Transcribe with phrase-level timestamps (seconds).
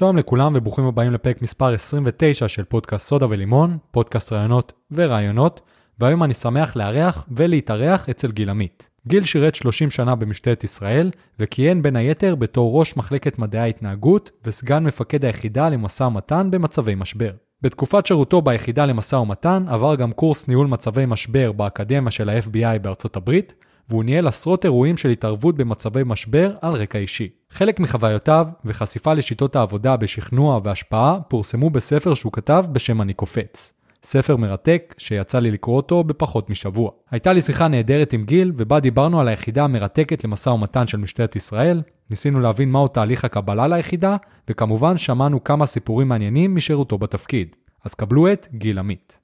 [0.00, 5.60] שלום לכולם וברוכים הבאים לפרק מספר 29 של פודקאסט סודה ולימון, פודקאסט רעיונות ורעיונות,
[5.98, 8.88] והיום אני שמח לארח ולהתארח אצל גיל עמית.
[9.06, 14.84] גיל שירת 30 שנה במשטרת ישראל, וכיהן בין היתר בתור ראש מחלקת מדעי ההתנהגות וסגן
[14.84, 17.30] מפקד היחידה למשא ומתן במצבי משבר.
[17.62, 23.16] בתקופת שירותו ביחידה למשא ומתן עבר גם קורס ניהול מצבי משבר באקדמיה של ה-FBI בארצות
[23.16, 23.54] הברית,
[23.88, 27.39] והוא ניהל עשרות אירועים של התערבות במצבי משבר על רקע אישי.
[27.50, 33.72] חלק מחוויותיו וחשיפה לשיטות העבודה בשכנוע והשפעה פורסמו בספר שהוא כתב בשם אני קופץ.
[34.02, 36.90] ספר מרתק שיצא לי לקרוא אותו בפחות משבוע.
[37.10, 41.36] הייתה לי שיחה נהדרת עם גיל ובה דיברנו על היחידה המרתקת למשא ומתן של משטרת
[41.36, 44.16] ישראל, ניסינו להבין מהו תהליך הקבלה ליחידה,
[44.48, 47.56] וכמובן שמענו כמה סיפורים מעניינים משירותו בתפקיד.
[47.84, 49.19] אז קבלו את גיל עמית.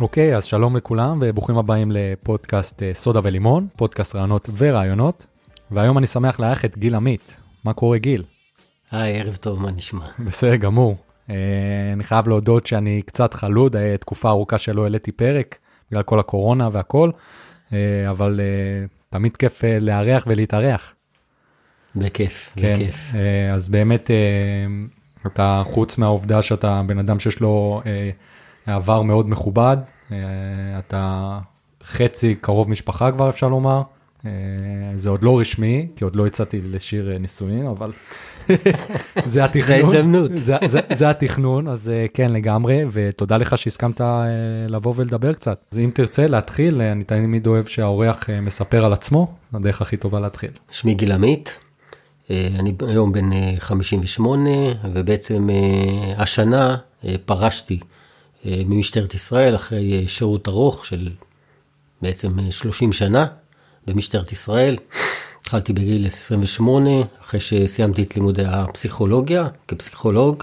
[0.00, 5.26] אוקיי, אז שלום לכולם וברוכים הבאים לפודקאסט אה, סודה ולימון, פודקאסט רעיונות ורעיונות.
[5.70, 7.36] והיום אני שמח לארח את גיל עמית.
[7.64, 8.22] מה קורה גיל?
[8.90, 10.04] היי, ערב טוב, מה נשמע?
[10.26, 10.96] בסדר גמור.
[11.30, 11.34] אה,
[11.92, 15.58] אני חייב להודות שאני קצת חלוד, היה תקופה ארוכה שלא העליתי פרק,
[15.90, 17.10] בגלל כל הקורונה והכל,
[17.72, 18.40] אה, אבל
[19.10, 20.94] תמיד כיף לארח ולהתארח.
[21.96, 23.14] בכיף, כן, בכיף.
[23.54, 24.10] אז באמת,
[25.26, 27.82] אתה חוץ מהעובדה שאתה בן אדם שיש לו
[28.66, 29.76] עבר מאוד מכובד,
[30.12, 30.18] אה,
[30.78, 31.38] אתה
[31.82, 33.82] חצי קרוב משפחה כבר אפשר לומר.
[34.26, 34.30] אה,
[34.96, 37.92] זה עוד לא רשמי, כי עוד לא יצאתי לשיר אה, נישואין, אבל
[39.24, 39.66] זה התכנון.
[39.66, 40.30] זה ההזדמנות.
[40.46, 44.00] זה, זה, זה התכנון, אז כן לגמרי, ותודה לך שהסכמת
[44.68, 45.64] לבוא ולדבר קצת.
[45.72, 50.50] אז אם תרצה להתחיל, אני תמיד אוהב שהאורח מספר על עצמו, הדרך הכי טובה להתחיל.
[50.70, 51.58] שמי גיל עמית,
[52.30, 54.50] אני היום בן 58,
[54.92, 55.48] ובעצם
[56.18, 56.76] השנה
[57.24, 57.80] פרשתי
[58.44, 61.10] ממשטרת ישראל אחרי אה, שירות ארוך של
[62.02, 63.26] בעצם 30 אה, שנה
[63.86, 64.76] במשטרת ישראל.
[65.40, 66.90] התחלתי בגיל 28,
[67.22, 70.42] אחרי שסיימתי את לימודי הפסיכולוגיה כפסיכולוג,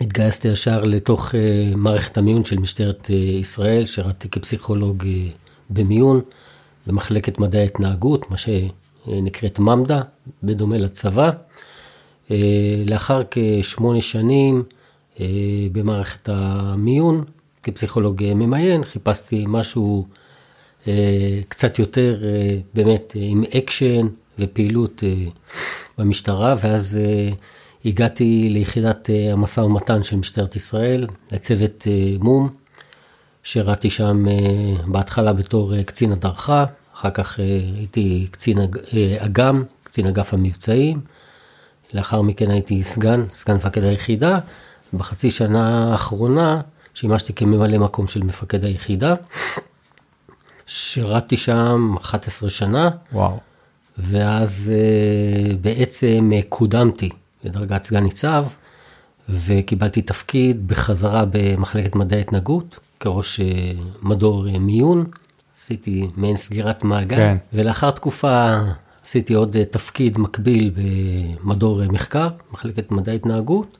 [0.00, 1.34] והתגייסתי ישר לתוך
[1.76, 3.10] מערכת המיון של משטרת
[3.40, 5.04] ישראל, שירתתי כפסיכולוג
[5.70, 6.20] במיון,
[6.86, 10.00] במחלקת מדעי ההתנהגות, מה שנקראת ממד"א,
[10.42, 11.30] בדומה לצבא.
[12.86, 14.81] לאחר כשמונה שנים, אה,
[15.72, 17.24] במערכת המיון,
[17.62, 20.06] כפסיכולוג ממיין, חיפשתי משהו
[20.88, 24.06] אה, קצת יותר אה, באמת עם אקשן
[24.38, 25.02] ופעילות
[25.98, 26.98] במשטרה, ואז
[27.84, 31.86] הגעתי ליחידת המשא ומתן של משטרת ישראל, לצוות
[32.20, 32.48] מום,
[33.42, 34.24] שירתי שם
[34.86, 37.38] בהתחלה בתור קצין הדרכה, אחר כך
[37.78, 38.58] הייתי קצין
[39.18, 41.00] אג"ם, קצין אגף המבצעים,
[41.94, 44.38] לאחר מכן הייתי סגן, סגן מפקד היחידה.
[44.94, 46.60] בחצי שנה האחרונה
[46.94, 49.14] שימשתי כממלא מקום של מפקד היחידה.
[50.66, 52.90] שירתתי שם 11 שנה.
[53.12, 53.38] וואו.
[53.98, 57.08] ואז uh, בעצם uh, קודמתי
[57.44, 58.44] לדרגת סגן ניצב,
[59.28, 63.42] וקיבלתי תפקיד בחזרה במחלקת מדעי התנהגות, כראש uh,
[64.02, 65.04] מדור מיון.
[65.56, 67.36] עשיתי מעין סגירת מעגל, כן.
[67.52, 68.58] ולאחר תקופה
[69.04, 73.78] עשיתי עוד תפקיד מקביל במדור מחקר, מחלקת מדעי התנהגות.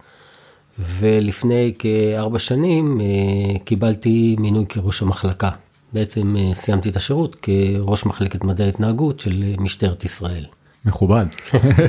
[0.86, 5.50] ולפני כארבע שנים אה, קיבלתי מינוי כראש המחלקה.
[5.92, 10.44] בעצם אה, סיימתי את השירות כראש מחלקת מדעי התנהגות של אה, משטרת ישראל.
[10.84, 11.26] מכובד.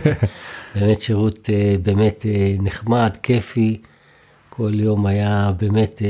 [0.75, 1.49] באמת שירות
[1.83, 2.25] באמת
[2.59, 3.81] נחמד, כיפי,
[4.49, 6.01] כל יום היה באמת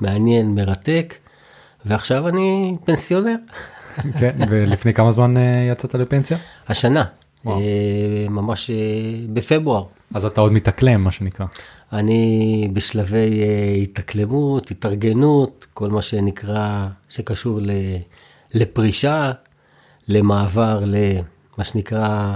[0.00, 1.14] מעניין, מרתק,
[1.84, 3.34] ועכשיו אני פנסיונר.
[4.20, 5.34] כן, ולפני כמה זמן
[5.72, 6.38] יצאת לפנסיה?
[6.68, 7.04] השנה,
[7.44, 7.60] וואו.
[8.30, 8.70] ממש
[9.32, 9.84] בפברואר.
[10.14, 11.46] אז אתה עוד מתאקלם, מה שנקרא.
[11.92, 17.70] אני בשלבי uh, התאקלמות, התארגנות, כל מה שנקרא, שקשור ל,
[18.54, 19.32] לפרישה,
[20.08, 22.34] למעבר למה שנקרא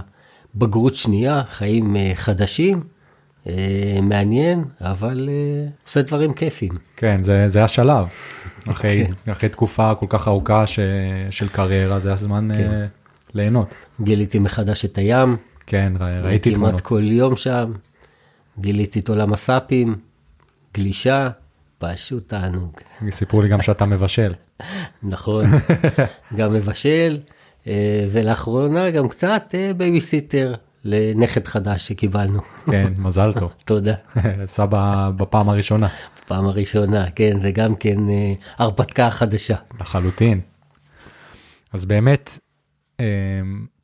[0.54, 2.82] בגרות שנייה, חיים uh, חדשים.
[3.44, 3.50] uh,
[4.02, 5.28] מעניין, אבל
[5.84, 6.72] עושה דברים כיפים.
[6.96, 8.06] כן, זה, זה השלב.
[8.70, 9.32] אחרי, כן.
[9.32, 10.78] אחרי תקופה כל כך ארוכה ש,
[11.30, 12.86] של קריירה, זה הזמן כן.
[13.34, 13.74] ליהנות.
[14.00, 15.36] גיליתי מחדש את הים.
[15.66, 16.70] כן, ראיתי תמונות.
[16.70, 17.72] כמעט כל יום שם.
[18.60, 19.96] גיליתי את עולם הסאפים,
[20.74, 21.28] גלישה,
[21.78, 22.72] פשוט תענוג.
[23.10, 24.34] סיפרו לי גם שאתה מבשל.
[25.02, 25.44] נכון,
[26.36, 27.18] גם מבשל,
[27.66, 32.40] אה, ולאחרונה גם קצת אה, בייביסיטר לנכד חדש שקיבלנו.
[32.70, 33.54] כן, מזל טוב.
[33.64, 33.94] תודה.
[34.46, 35.88] סבא בפעם הראשונה.
[36.24, 39.56] בפעם הראשונה, כן, זה גם כן אה, הרפתקה חדשה.
[39.80, 40.40] לחלוטין.
[41.72, 42.38] אז באמת,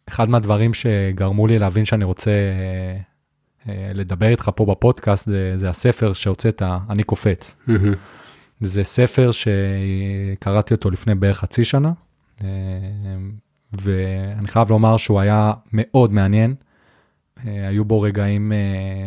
[0.09, 2.31] אחד מהדברים שגרמו לי להבין שאני רוצה
[3.67, 7.57] לדבר איתך פה בפודקאסט, זה, זה הספר שהוצאת, אני קופץ.
[7.67, 7.95] מהמם.
[8.61, 11.93] זה ספר שקראתי אותו לפני בערך חצי שנה,
[12.43, 12.49] אה,
[13.73, 16.55] ואני חייב לומר שהוא היה מאוד מעניין.
[17.47, 19.07] אה, היו בו רגעים אה,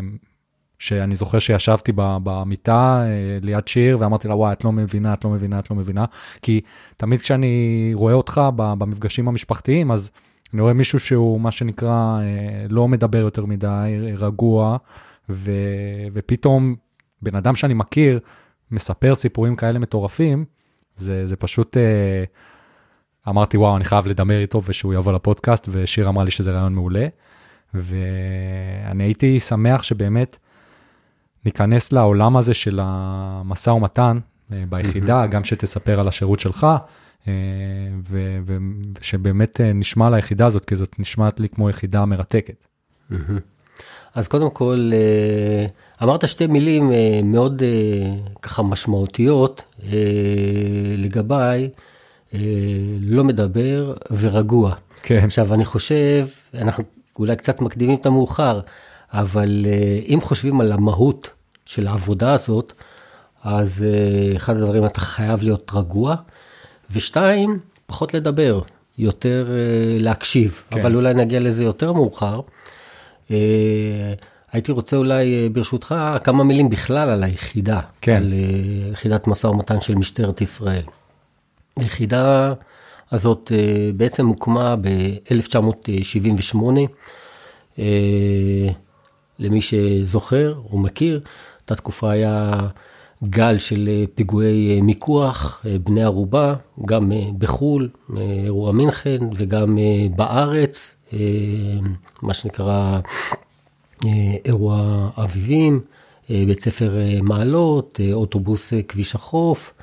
[0.80, 3.04] שאני זוכר שישבתי במיטה
[3.42, 6.06] ליד שיר ואמרתי לה, וואי, את לא מבינה, את לא מבינה, את לא מבינה.
[6.42, 6.62] כי
[6.98, 10.12] תמיד כשאני רואה אותך במפגשים המשפחתיים, אז
[10.54, 12.20] אני רואה מישהו שהוא, מה שנקרא,
[12.70, 14.78] לא מדבר יותר מדי, רגוע,
[15.30, 16.76] ו- ופתאום
[17.22, 18.20] בן אדם שאני מכיר,
[18.72, 20.46] מספר סיפורים כאלה מטורפים,
[20.96, 22.24] זה, זה פשוט, אה,
[23.28, 27.08] אמרתי, וואו, אני חייב לדבר איתו ושהוא יבוא לפודקאסט, ושיר אמר לי שזה רעיון מעולה.
[27.74, 30.38] ואני הייתי שמח שבאמת
[31.46, 34.20] ניכנס לעולם הזה של המשא ומתן
[34.52, 36.78] אה, ביחידה, גם שתספר על השירות שלך, אה,
[39.00, 42.66] ושבאמת אה, נשמע על היחידה הזאת, כי זאת נשמעת לי כמו יחידה מרתקת.
[44.18, 45.66] אז קודם כל, אה,
[46.04, 49.64] אמרת שתי מילים אה, מאוד אה, ככה משמעותיות
[50.98, 51.70] לגביי,
[53.00, 54.74] לא מדבר ורגוע.
[55.04, 55.24] כן.
[55.24, 56.84] עכשיו, אני חושב, אנחנו
[57.20, 58.60] אולי קצת מקדימים את המאוחר,
[59.12, 59.66] אבל
[60.08, 61.30] אם חושבים על המהות
[61.66, 62.74] של העבודה הזאת,
[63.44, 63.86] אז
[64.36, 66.16] אחד הדברים, אתה חייב להיות רגוע,
[66.92, 68.62] ושתיים, פחות לדבר,
[68.98, 69.48] יותר
[70.00, 70.80] להקשיב, כן.
[70.80, 72.42] אבל אולי נגיע לזה יותר מאוחר.
[73.32, 74.14] אה,
[74.52, 77.80] הייתי רוצה אולי, אה, ברשותך, כמה מילים בכלל על היחידה.
[78.02, 78.16] כן.
[78.16, 78.40] על אה,
[78.92, 80.84] יחידת משא ומתן של משטרת ישראל.
[81.78, 82.54] היחידה
[83.12, 83.52] הזאת
[83.96, 86.58] בעצם הוקמה ב-1978.
[89.40, 91.22] למי שזוכר או מכיר,
[91.62, 92.54] אותה תקופה היה
[93.24, 96.56] גל של פיגועי מיקוח, בני ערובה,
[96.86, 99.78] גם בחו"ל, אירוע מינכן, וגם
[100.16, 101.20] בארץ, אה,
[102.22, 103.00] מה שנקרא
[104.06, 105.80] אה, אירוע אביבים,
[106.30, 106.92] אה, בית ספר
[107.22, 109.74] מעלות, אוטובוס כביש החוף.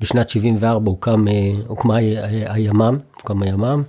[0.00, 1.24] בשנת 74 הוקם,
[1.66, 1.96] הוקמה
[2.46, 3.82] הימ"מ, הוקם הימ"מ,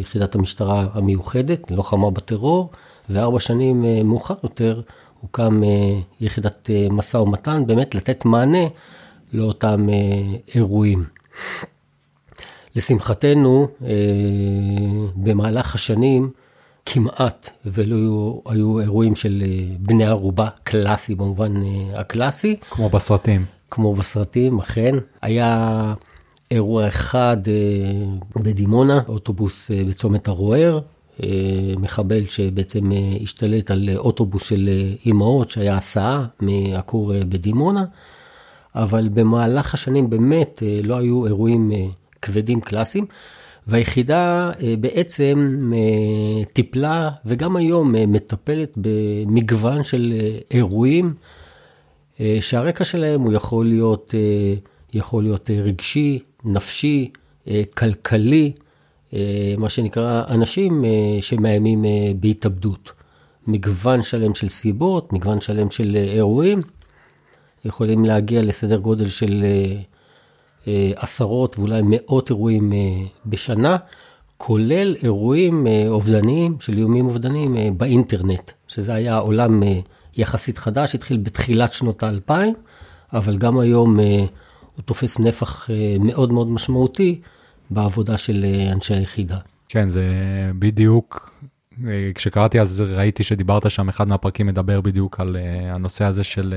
[0.00, 2.70] יחידת המשטרה המיוחדת, לוחמה בטרור,
[3.10, 4.80] וארבע שנים מאוחר יותר
[5.20, 5.62] הוקם
[6.20, 8.66] יחידת משא ומתן, באמת לתת מענה
[9.32, 9.86] לאותם
[10.54, 11.04] אירועים.
[12.78, 13.88] לשמחתנו, אה,
[15.16, 16.30] במהלך השנים,
[16.86, 22.56] כמעט ולא היו, היו אירועים של אה, בני ערובה קלאסי במובן אה, הקלאסי.
[22.70, 23.44] כמו בסרטים.
[23.70, 24.94] כמו בסרטים, אכן.
[25.22, 25.94] היה
[26.50, 27.36] אירוע אחד
[28.36, 30.80] בדימונה, אוטובוס בצומת הרוער,
[31.78, 32.90] מחבל שבעצם
[33.22, 34.68] השתלט על אוטובוס של
[35.06, 37.84] אימהות שהיה הסעה מעקור בדימונה,
[38.74, 41.70] אבל במהלך השנים באמת לא היו אירועים
[42.22, 43.06] כבדים קלאסיים,
[43.68, 50.12] והיחידה אה, בעצם אה, טיפלה, וגם היום אה, מטפלת במגוון של
[50.50, 51.14] אירועים,
[52.40, 54.14] שהרקע שלהם הוא יכול להיות,
[54.94, 57.10] יכול להיות רגשי, נפשי,
[57.74, 58.52] כלכלי,
[59.58, 60.84] מה שנקרא אנשים
[61.20, 61.84] שמאיימים
[62.20, 62.92] בהתאבדות.
[63.46, 66.62] מגוון שלם של סיבות, מגוון שלם של אירועים,
[67.64, 69.44] יכולים להגיע לסדר גודל של
[70.66, 72.78] אה, עשרות ואולי מאות אירועים אה,
[73.26, 73.76] בשנה,
[74.36, 79.62] כולל אירועים אה, אובדניים, של איומים אובדניים באינטרנט, שזה היה עולם
[80.16, 82.54] יחסית חדש, התחיל בתחילת שנות האלפיים,
[83.12, 85.68] אבל גם היום הוא תופס נפח
[86.00, 87.20] מאוד מאוד משמעותי
[87.70, 89.38] בעבודה של אנשי היחידה.
[89.68, 90.04] כן, זה
[90.58, 91.34] בדיוק,
[92.14, 95.36] כשקראתי אז ראיתי שדיברת שם, אחד מהפרקים מדבר בדיוק על
[95.70, 96.54] הנושא הזה של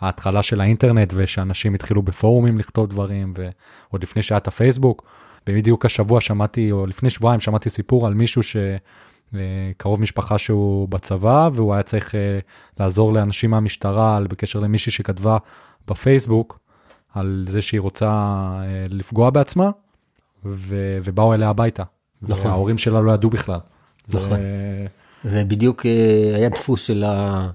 [0.00, 5.06] ההתחלה של האינטרנט, ושאנשים התחילו בפורומים לכתוב דברים, ועוד לפני שהיה את הפייסבוק.
[5.46, 8.56] בדיוק השבוע שמעתי, או לפני שבועיים שמעתי סיפור על מישהו ש...
[9.76, 12.14] קרוב משפחה שהוא בצבא, והוא היה צריך
[12.80, 15.36] לעזור לאנשים מהמשטרה בקשר למישהי שכתבה
[15.88, 16.58] בפייסבוק
[17.14, 18.42] על זה שהיא רוצה
[18.88, 19.70] לפגוע בעצמה,
[20.44, 21.82] ו- ובאו אליה הביתה.
[22.22, 22.46] נכון.
[22.46, 23.58] וההורים שלה לא ידעו בכלל.
[24.08, 24.22] נכון.
[24.22, 24.86] זה,
[25.24, 27.48] זה בדיוק uh, היה דפוס של, ה...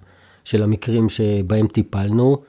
[0.44, 2.42] של המקרים שבהם טיפלנו.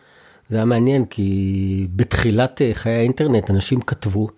[0.48, 4.28] זה היה מעניין כי בתחילת אה, חיי האינטרנט אנשים כתבו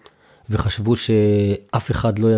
[0.51, 2.29] וחשבו שאף אחד לא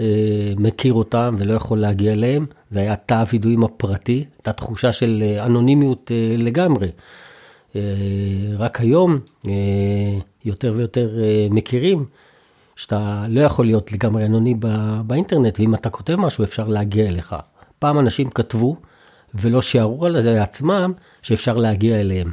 [0.00, 2.46] אה, מכיר אותם ולא יכול להגיע אליהם.
[2.70, 6.88] זה היה תא הווידואים הפרטי, הייתה תחושה של אה, אנונימיות לגמרי.
[8.58, 9.18] רק היום
[10.44, 11.18] יותר ויותר
[11.50, 12.04] מכירים
[12.78, 14.54] שאתה לא יכול להיות לגמרי אנוני
[15.06, 17.36] באינטרנט, ואם אתה כותב משהו אפשר להגיע אליך.
[17.78, 18.76] פעם אנשים כתבו
[19.34, 20.92] ולא שיערו על זה עצמם
[21.22, 22.32] שאפשר להגיע אליהם.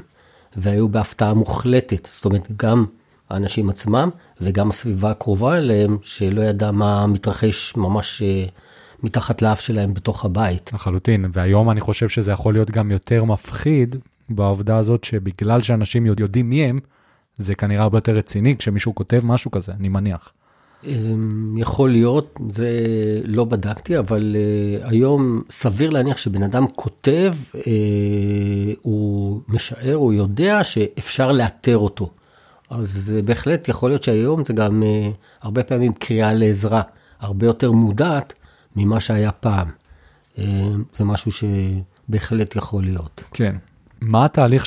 [0.55, 2.85] והיו בהפתעה מוחלטת, זאת אומרת, גם
[3.29, 4.09] האנשים עצמם,
[4.41, 8.45] וגם הסביבה הקרובה אליהם, שלא ידע מה מתרחש ממש אה,
[9.03, 10.71] מתחת לאף שלהם בתוך הבית.
[10.73, 13.95] לחלוטין, והיום אני חושב שזה יכול להיות גם יותר מפחיד
[14.29, 16.79] בעובדה הזאת שבגלל שאנשים יודעים מי הם,
[17.37, 20.31] זה כנראה הרבה יותר רציני כשמישהו כותב משהו כזה, אני מניח.
[20.85, 22.69] אמ, יכול להיות, זה
[23.23, 27.57] לא בדקתי, אבל uh, היום סביר להניח שבן אדם כותב, uh,
[28.81, 32.09] הוא משער, הוא יודע שאפשר לאתר אותו.
[32.69, 36.81] אז uh, בהחלט יכול להיות שהיום זה גם uh, הרבה פעמים קריאה לעזרה,
[37.19, 38.33] הרבה יותר מודעת
[38.75, 39.67] ממה שהיה פעם.
[40.35, 40.39] Uh,
[40.93, 43.23] זה משהו שבהחלט יכול להיות.
[43.33, 43.55] כן.
[44.01, 44.65] מה התהליך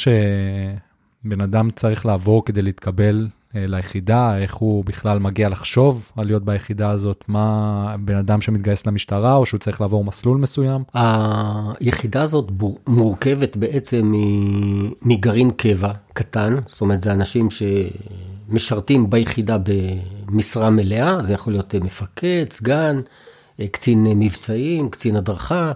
[1.25, 6.45] שבן אדם צריך לעבור כדי להתקבל אה, ליחידה, איך הוא בכלל מגיע לחשוב על להיות
[6.45, 10.83] ביחידה הזאת, מה בן אדם שמתגייס למשטרה, או שהוא צריך לעבור מסלול מסוים?
[10.95, 12.51] היחידה הזאת
[12.87, 14.13] מורכבת בעצם
[15.03, 19.57] מגרעין קבע קטן, זאת אומרת, זה אנשים שמשרתים ביחידה
[20.29, 23.01] במשרה מלאה, זה יכול להיות מפקד, סגן,
[23.61, 25.73] אה, קצין מבצעים, קצין הדרכה.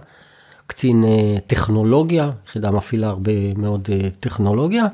[0.67, 4.85] קצין אה, טכנולוגיה, יחידה מפעילה הרבה מאוד טכנולוגיה,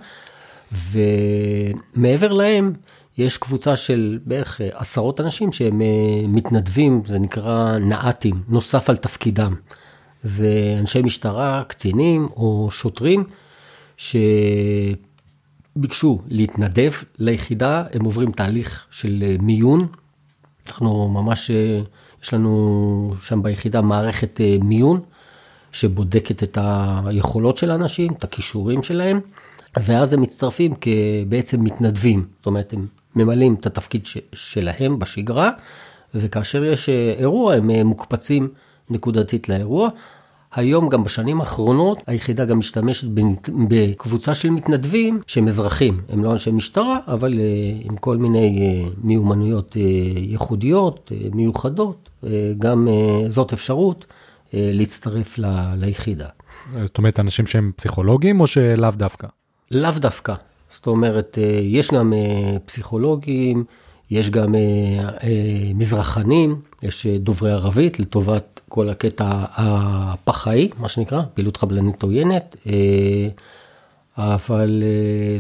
[0.72, 2.74] ומעבר להם,
[3.20, 5.88] יש קבוצה של בערך אה, עשרות אנשים שהם אה,
[6.28, 9.56] מתנדבים, זה נקרא נע"תים, נוסף על תפקידם.
[10.24, 13.24] זה אנשי משטרה, קצינים או שוטרים
[15.78, 19.88] שביקשו להתנדב ליחידה, הם עוברים תהליך של אה, מיון.
[20.68, 21.52] אנחנו ממש,
[22.24, 25.02] יש לנו שם ביחידה מערכת מיון
[25.72, 26.58] שבודקת את
[27.06, 29.20] היכולות של האנשים, את הכישורים שלהם.
[29.78, 32.86] ואז הם מצטרפים כבעצם מתנדבים, זאת אומרת, הם
[33.16, 35.50] ממלאים את התפקיד ש- שלהם בשגרה,
[36.16, 38.48] וכאשר יש אה, אירוע, הם אה, מוקפצים
[38.90, 39.90] נקודתית לאירוע.
[40.56, 43.08] היום, גם בשנים האחרונות, היחידה גם משתמשת
[43.70, 47.46] בקבוצה של מתנדבים שהם אזרחים, הם לא אנשי משטרה, אבל אה,
[47.82, 49.76] עם כל מיני מיומנויות
[50.16, 52.10] ייחודיות, מיוחדות,
[52.58, 52.88] גם
[53.28, 54.06] זאת אפשרות
[54.54, 55.46] להצטרף ל-
[55.78, 56.28] ליחידה.
[56.86, 59.28] זאת אומרת, אנשים שהם פסיכולוגים או שלאו דווקא?
[59.72, 60.34] לאו דווקא.
[60.70, 63.64] זאת אומרת, אה, יש גם אה, פסיכולוגים,
[64.12, 64.62] יש גם אה,
[65.76, 72.56] מזרחנים, יש דוברי ערבית לטובת כל הקטע הפח"עי, מה שנקרא, פעילות חבלנית עוינת,
[74.18, 74.84] אבל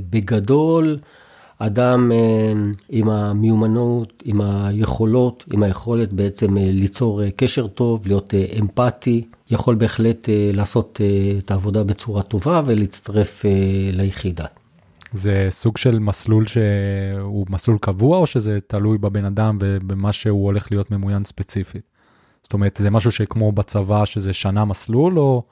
[0.10, 0.98] בגדול,
[1.60, 2.12] אדם
[2.90, 10.52] עם המיומנות, עם היכולות, עם היכולת בעצם ליצור קשר טוב, להיות אמפתי, יכול בהחלט אה,
[10.54, 13.52] לעשות אה, את העבודה בצורה טובה ולהצטרף אה,
[13.94, 14.46] ליחידה.
[15.14, 20.72] זה סוג של מסלול שהוא מסלול קבוע, או שזה תלוי בבן אדם ובמה שהוא הולך
[20.72, 21.82] להיות ממוין ספציפית?
[22.44, 25.44] זאת אומרת, זה משהו שכמו בצבא, שזה שנה מסלול, או,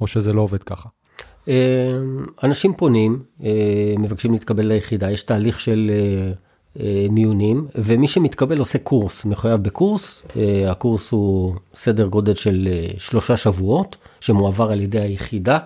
[0.00, 0.88] או שזה לא עובד ככה?
[2.42, 3.22] אנשים פונים,
[3.98, 5.90] מבקשים להתקבל ליחידה, יש תהליך של
[6.80, 12.88] אה, מיונים, ומי שמתקבל עושה קורס, מחויב בקורס, אה, הקורס הוא סדר גודל של אה,
[12.98, 15.58] שלושה שבועות, שמועבר על ידי היחידה.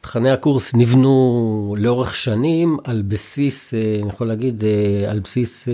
[0.00, 4.64] תכני הקורס נבנו לאורך שנים על בסיס, אני יכול להגיד,
[5.08, 5.68] על בסיס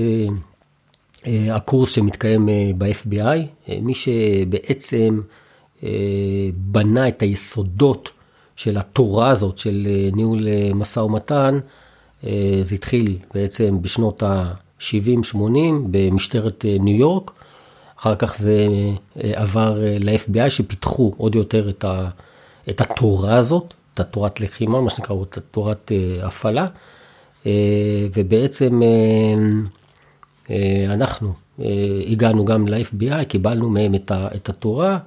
[1.26, 3.70] הקורס שמתקיים ב-FBI.
[3.82, 5.20] מי שבעצם
[6.54, 8.10] בנה את היסודות
[8.56, 11.58] של התורה הזאת של ניהול משא ומתן,
[12.24, 15.36] אה, זה התחיל בעצם בשנות ה-70-80
[15.90, 17.30] במשטרת אה, ניו יורק,
[18.00, 18.68] אחר כך זה
[19.24, 22.08] אה, עבר ל-FBI שפיתחו עוד יותר את, ה,
[22.70, 26.66] את התורה הזאת, את התורת לחימה, מה שנקרא, את תורת הפעלה,
[28.14, 28.82] ובעצם
[30.88, 31.32] אנחנו
[32.06, 34.98] הגענו גם ל-FBI, קיבלנו מהם את התורה,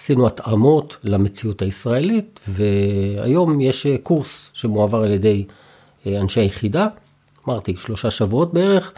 [0.00, 5.44] עשינו התאמות למציאות הישראלית, והיום יש קורס שמועבר על ידי
[6.06, 6.86] אה, אנשי היחידה,
[7.48, 8.92] אמרתי, שלושה שבועות בערך,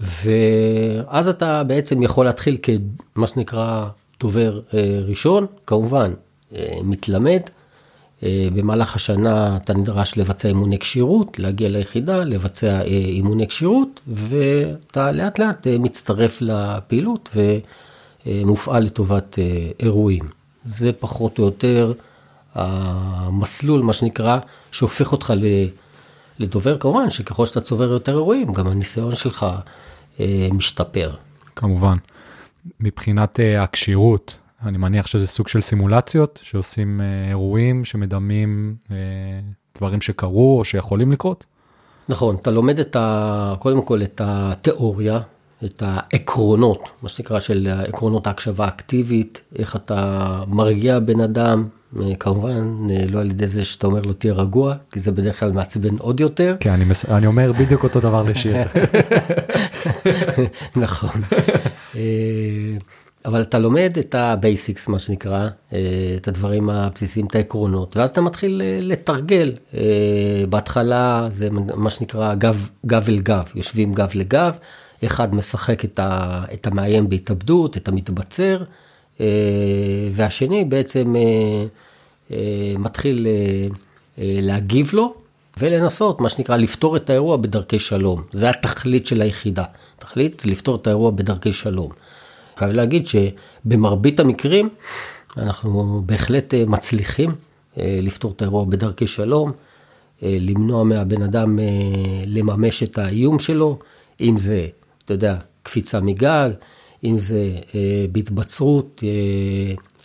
[0.00, 2.56] ואז אתה בעצם יכול להתחיל
[3.14, 3.86] כמה שנקרא
[4.20, 6.12] דובר אה, ראשון, כמובן,
[6.54, 7.40] אה, מתלמד.
[8.54, 15.66] במהלך השנה אתה נדרש לבצע אימוני כשירות, להגיע ליחידה, לבצע אימוני כשירות, ואתה לאט לאט
[15.66, 17.30] מצטרף לפעילות
[18.26, 19.38] ומופעל לטובת
[19.80, 20.24] אירועים.
[20.64, 21.92] זה פחות או יותר
[22.54, 24.38] המסלול, מה שנקרא,
[24.72, 25.32] שהופך אותך
[26.38, 29.46] לדובר, כמובן שככל שאתה צובר יותר אירועים, גם הניסיון שלך
[30.20, 31.14] אה, משתפר.
[31.56, 31.96] כמובן.
[32.80, 34.36] מבחינת אה, הכשירות,
[34.66, 38.96] אני מניח שזה סוג של סימולציות, שעושים אה, אירועים שמדמים אה,
[39.78, 41.44] דברים שקרו או שיכולים לקרות?
[42.08, 45.20] נכון, אתה לומד את ה, קודם כל את התיאוריה,
[45.64, 51.68] את העקרונות, מה שנקרא של עקרונות ההקשבה האקטיבית, איך אתה מרגיע בן אדם,
[52.00, 55.40] אה, כמובן, אה, לא על ידי זה שאתה אומר לו תהיה רגוע, כי זה בדרך
[55.40, 56.56] כלל מעצבן עוד יותר.
[56.60, 57.10] כן, אני, מס...
[57.10, 58.56] אני אומר בדיוק אותו דבר לשיר.
[60.76, 61.20] נכון.
[61.96, 62.00] אה,
[63.24, 65.48] אבל אתה לומד את ה basics, מה שנקרא,
[66.16, 69.52] את הדברים הבסיסיים, את העקרונות, ואז אתה מתחיל לתרגל.
[70.48, 74.56] בהתחלה זה מה שנקרא גב, גב אל גב, יושבים גב לגב,
[75.04, 78.62] אחד משחק את, ה, את המאיים בהתאבדות, את המתבצר,
[80.12, 81.14] והשני בעצם
[82.32, 83.32] אה, מתחיל אה,
[84.18, 85.14] אה, להגיב לו
[85.58, 88.22] ולנסות, מה שנקרא, לפתור את האירוע בדרכי שלום.
[88.32, 89.64] זה התכלית של היחידה.
[89.98, 91.90] התכלית זה לפתור את האירוע בדרכי שלום.
[92.58, 94.68] חייב להגיד שבמרבית המקרים
[95.36, 97.30] אנחנו בהחלט מצליחים
[97.76, 99.52] לפתור את האירוע בדרכי שלום,
[100.22, 101.58] למנוע מהבן אדם
[102.26, 103.78] לממש את האיום שלו,
[104.20, 104.66] אם זה,
[105.04, 106.50] אתה יודע, קפיצה מגג,
[107.04, 107.50] אם זה
[108.12, 109.02] בהתבצרות,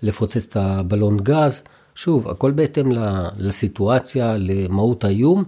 [0.03, 1.63] לפוצץ את הבלון גז.
[1.95, 2.91] שוב, הכל בהתאם
[3.37, 5.43] לסיטואציה, למהות האיום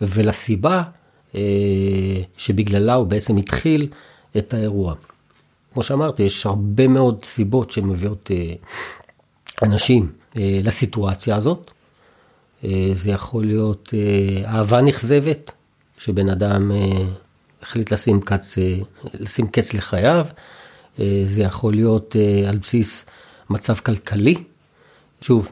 [0.00, 0.82] ולסיבה
[1.34, 1.40] אה,
[2.36, 3.88] שבגללה הוא בעצם התחיל
[4.36, 4.94] את האירוע.
[5.72, 8.54] כמו שאמרתי, יש הרבה מאוד סיבות שמביאות אה,
[9.62, 11.70] אנשים אה, לסיטואציה הזאת.
[12.92, 13.94] זה יכול להיות
[14.44, 15.52] אהבה נכזבת,
[15.98, 16.72] שבן אדם
[17.66, 18.58] החליט לשים קץ,
[19.14, 20.26] לשים קץ לחייו.
[21.24, 22.16] זה יכול להיות
[22.48, 23.06] על בסיס
[23.50, 24.34] מצב כלכלי.
[25.20, 25.48] שוב,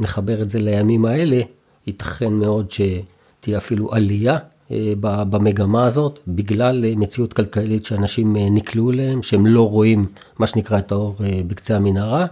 [0.00, 1.40] נחבר את זה לימים האלה,
[1.86, 4.38] ייתכן מאוד שתהיה אפילו עלייה
[4.70, 10.06] אה, במגמה הזאת, בגלל אה, מציאות כלכלית שאנשים אה, נקלעו אליהם, שהם לא רואים
[10.38, 11.16] מה שנקרא את האור
[11.46, 12.26] בקצה המנהרה.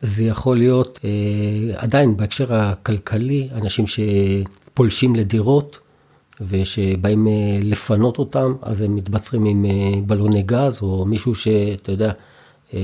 [0.00, 1.00] זה יכול להיות
[1.76, 5.78] עדיין בהקשר הכלכלי, אנשים שפולשים לדירות
[6.40, 7.26] ושבאים
[7.62, 9.64] לפנות אותם, אז הם מתבצרים עם
[10.06, 12.12] בלוני גז, או מישהו שאתה יודע,
[12.74, 12.80] אה,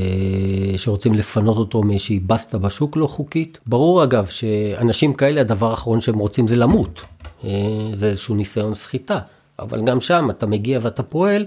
[0.76, 3.58] שרוצים לפנות אותו מאיזושהי בסטה בשוק לא חוקית.
[3.66, 7.00] ברור אגב שאנשים כאלה הדבר האחרון שהם רוצים זה למות.
[7.44, 7.50] אה,
[7.94, 9.18] זה איזשהו ניסיון סחיטה.
[9.58, 11.46] אבל גם שם אתה מגיע ואתה פועל,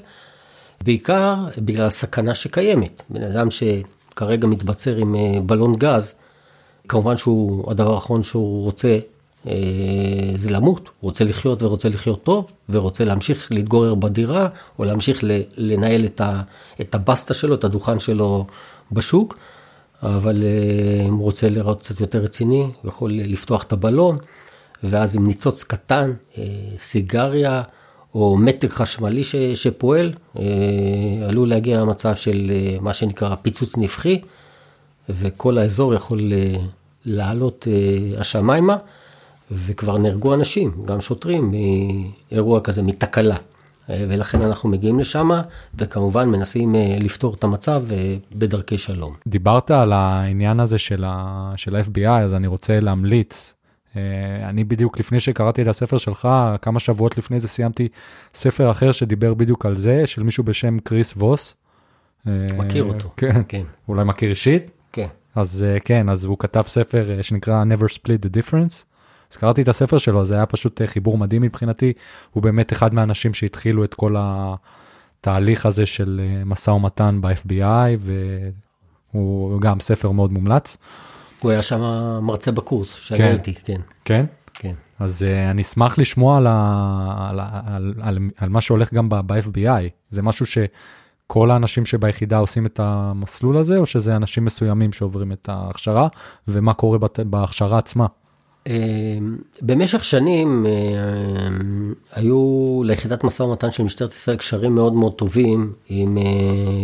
[0.83, 3.03] בעיקר בגלל הסכנה שקיימת.
[3.09, 6.15] בן אדם שכרגע מתבצר עם אה, בלון גז,
[6.87, 8.99] כמובן שהוא, הדבר האחרון שהוא רוצה אה,
[10.35, 14.47] זה למות, הוא רוצה לחיות ורוצה לחיות טוב, ורוצה להמשיך להתגורר בדירה,
[14.79, 15.23] או להמשיך
[15.57, 16.41] לנהל את, ה,
[16.81, 18.45] את הבסטה שלו, את הדוכן שלו
[18.91, 19.37] בשוק,
[20.03, 24.17] אבל אה, אם הוא רוצה לראות קצת יותר רציני, הוא יכול לפתוח את הבלון,
[24.83, 26.43] ואז עם ניצוץ קטן, אה,
[26.79, 27.61] סיגריה,
[28.15, 30.13] או מתג חשמלי ש, שפועל,
[31.27, 32.51] עלול להגיע למצב של
[32.81, 34.21] מה שנקרא פיצוץ נפחי,
[35.09, 36.31] וכל האזור יכול
[37.05, 37.67] לעלות
[38.17, 38.77] השמיימה.
[39.53, 41.51] וכבר נהרגו אנשים, גם שוטרים,
[42.31, 43.37] מאירוע כזה, מתקלה.
[43.89, 45.29] ולכן אנחנו מגיעים לשם,
[45.75, 49.13] וכמובן מנסים אה, לפתור את המצב אה, בדרכי שלום.
[49.27, 53.53] דיברת על העניין הזה של, ה, של ה-FBI, אז אני רוצה להמליץ.
[53.95, 54.01] אה,
[54.49, 56.27] אני בדיוק לפני שקראתי את הספר שלך,
[56.61, 57.87] כמה שבועות לפני זה סיימתי
[58.33, 61.55] ספר אחר שדיבר בדיוק על זה, של מישהו בשם קריס ווס.
[62.57, 63.09] מכיר אותו.
[63.17, 63.61] כן, כן.
[63.87, 64.71] אולי מכיר אישית?
[64.91, 65.07] כן.
[65.35, 68.92] אז כן, אז הוא כתב ספר שנקרא Never Split the Difference.
[69.33, 71.93] אז קראתי את הספר שלו, זה היה פשוט אה, חיבור מדהים מבחינתי.
[72.31, 77.99] הוא באמת אחד מהאנשים שהתחילו את כל התהליך הזה של אה, משא ומתן ב-FBI,
[79.13, 80.77] והוא גם ספר מאוד מומלץ.
[81.41, 81.81] הוא היה שם
[82.21, 83.81] מרצה בקורס, שאני הייתי, כן.
[84.05, 84.25] כן?
[84.53, 84.73] כן.
[84.99, 89.89] אז uh, אני אשמח לשמוע על, ה, על, על, על, על מה שהולך גם ב-FBI.
[90.09, 95.49] זה משהו שכל האנשים שביחידה עושים את המסלול הזה, או שזה אנשים מסוימים שעוברים את
[95.49, 96.07] ההכשרה,
[96.47, 98.05] ומה קורה בהכשרה עצמה?
[98.67, 105.73] אמ, במשך שנים אמ, היו ליחידת משא ומתן של משטרת ישראל קשרים מאוד מאוד טובים
[105.89, 106.23] עם אה,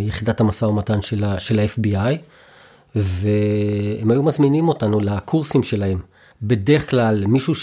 [0.08, 2.15] יחידת המשא ומתן של ה-FBI,
[2.96, 6.00] והם היו מזמינים אותנו לקורסים שלהם.
[6.42, 7.54] בדרך כלל מישהו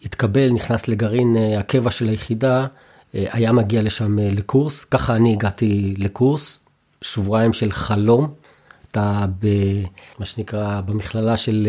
[0.00, 2.66] שהתקבל, נכנס לגרעין אה, הקבע של היחידה,
[3.14, 4.84] אה, היה מגיע לשם לקורס.
[4.84, 6.58] ככה אני הגעתי לקורס,
[7.02, 8.28] שבועיים של חלום.
[8.90, 11.68] אתה במה שנקרא במכללה של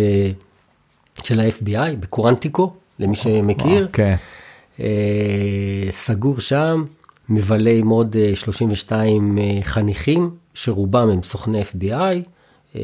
[1.24, 3.88] של ה-FBI בקורנטיקו, למי שמכיר.
[3.94, 4.16] כן.
[5.92, 6.84] סגור שם,
[7.30, 12.78] מבלה עם עוד 32 אה, אה, חניכים, שרובם הם סוכני FBI,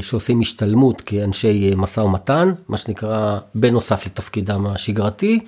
[0.00, 5.40] שעושים השתלמות כאנשי משא ומתן, מה שנקרא, בנוסף לתפקידם השגרתי,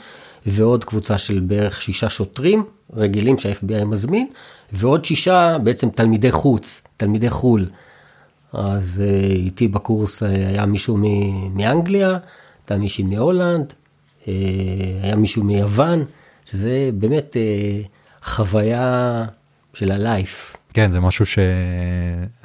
[0.47, 4.27] ועוד קבוצה של בערך שישה שוטרים רגילים שה-FBI מזמין,
[4.73, 7.67] ועוד שישה בעצם תלמידי חוץ, תלמידי חו"ל.
[8.57, 10.97] אז אה, איתי בקורס אה, היה מישהו
[11.55, 12.19] מאנגליה,
[12.59, 13.73] הייתה מישהי מהולנד,
[14.29, 14.33] אה,
[15.03, 16.05] היה מישהו מיוון,
[16.45, 17.37] שזה באמת
[18.23, 19.25] חוויה
[19.75, 20.57] של הלייף.
[20.75, 21.39] כן, זה משהו ש...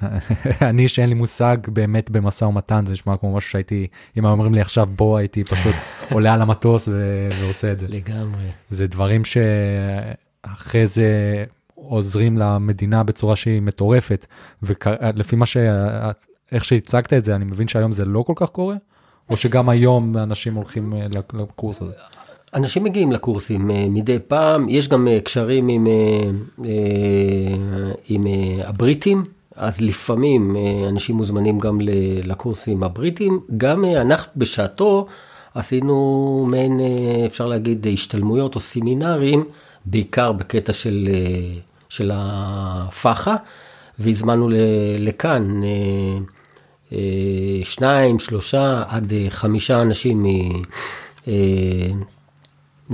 [0.70, 4.54] אני שאין לי מושג באמת במשא ומתן, זה נשמע כמו משהו שהייתי, אם היו אומרים
[4.54, 5.76] לי עכשיו בוא, הייתי פשוט
[6.14, 7.30] עולה על המטוס ו...
[7.42, 7.88] ועושה את זה.
[7.90, 8.46] לגמרי.
[8.70, 11.44] זה דברים שאחרי זה
[11.88, 14.26] עוזרים למדינה בצורה שהיא מטורפת,
[14.64, 15.58] ולפי מה ש...
[16.52, 18.76] איך שהצגת את זה, אני מבין שהיום זה לא כל כך קורה?
[19.30, 21.94] או שגם היום אנשים הולכים אה, לקורס הזה?
[22.54, 25.88] אנשים מגיעים לקורסים אה, מדי פעם, יש גם אה, קשרים עם,
[28.10, 28.28] עם
[28.64, 29.24] הבריטים,
[29.56, 30.56] אז לפעמים
[30.88, 31.80] אנשים מוזמנים גם
[32.24, 33.40] לקורסים הבריטים.
[33.58, 35.08] גם אנחנו בשעתו
[35.54, 36.80] עשינו מעין,
[37.26, 39.44] אפשר להגיד, השתלמויות או סמינרים,
[39.86, 41.10] בעיקר בקטע של,
[41.92, 43.36] של הפאחה,
[44.00, 44.50] והזמנו
[45.00, 45.62] לכאן
[47.64, 50.26] שניים, שלושה, עד חמישה אנשים
[51.28, 51.34] אה,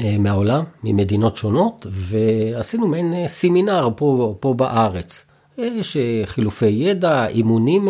[0.03, 5.25] אה, מהעולם, ממדינות שונות, ועשינו מעין אה, סמינר פה, פה בארץ.
[5.57, 7.87] יש חילופי ידע, אימונים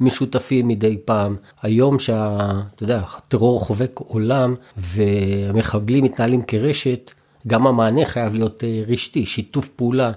[0.00, 1.36] משותפים מדי פעם.
[1.62, 7.12] היום שאתה יודע, הטרור חובק עולם והמחבלים מתנהלים כרשת,
[7.46, 10.12] גם המענה חייב להיות רשתי, שיתוף פעולה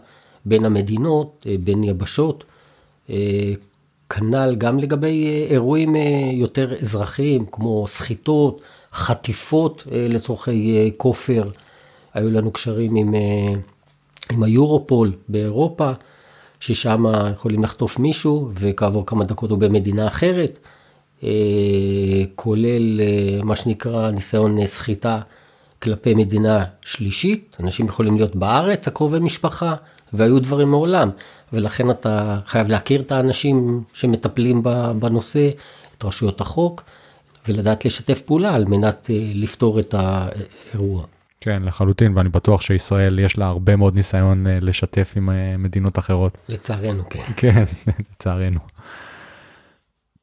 [0.45, 2.43] בין המדינות, בין יבשות.
[4.09, 6.01] כנ"ל גם לגבי אה, אירועים אה,
[6.33, 8.61] יותר אזרחיים, כמו סחיטות,
[8.93, 11.49] חטיפות אה, לצורכי כופר.
[12.13, 13.13] היו לנו קשרים עם,
[14.31, 15.91] עם היורופול באירופה,
[16.59, 20.59] ששם יכולים לחטוף מישהו, וכעבור כמה דקות הוא במדינה אחרת,
[22.35, 23.01] כולל
[23.43, 25.19] מה שנקרא ניסיון סחיטה
[25.81, 27.57] כלפי מדינה שלישית.
[27.59, 29.75] אנשים יכולים להיות בארץ, הקרובי משפחה,
[30.13, 31.09] והיו דברים מעולם.
[31.53, 34.63] ולכן אתה חייב להכיר את האנשים שמטפלים
[34.99, 35.49] בנושא,
[35.97, 36.83] את רשויות החוק,
[37.47, 41.05] ולדעת לשתף פעולה על מנת אה, לפתור את האירוע.
[41.41, 45.99] כן, לחלוטין, ואני בטוח שישראל יש לה הרבה מאוד ניסיון אה, לשתף עם אה, מדינות
[45.99, 46.37] אחרות.
[46.49, 47.23] לצערנו, כן.
[47.35, 47.63] כן,
[48.11, 48.59] לצערנו.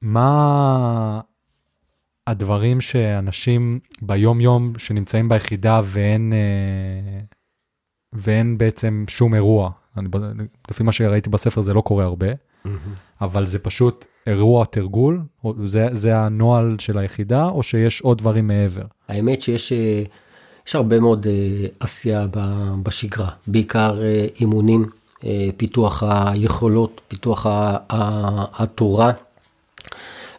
[0.03, 1.21] מה
[2.27, 6.33] הדברים שאנשים ביום יום שנמצאים ביחידה ואין,
[8.13, 10.09] ואין בעצם שום אירוע, אני,
[10.71, 12.69] לפי מה שראיתי בספר זה לא קורה הרבה, mm-hmm.
[13.21, 15.23] אבל זה פשוט אירוע תרגול,
[15.65, 18.85] זה, זה הנוהל של היחידה, או שיש עוד דברים מעבר?
[19.09, 20.03] האמת שיש אה,
[20.67, 22.27] יש הרבה מאוד אה, עשייה
[22.83, 24.87] בשגרה, בעיקר אה, אימונים,
[25.57, 27.47] פיתוח היכולות, פיתוח
[27.89, 29.13] התורה.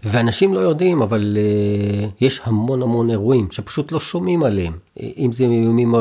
[0.04, 4.74] ואנשים לא יודעים, אבל uh, יש המון המון אירועים שפשוט לא שומעים עליהם.
[5.00, 5.94] אם זה איומים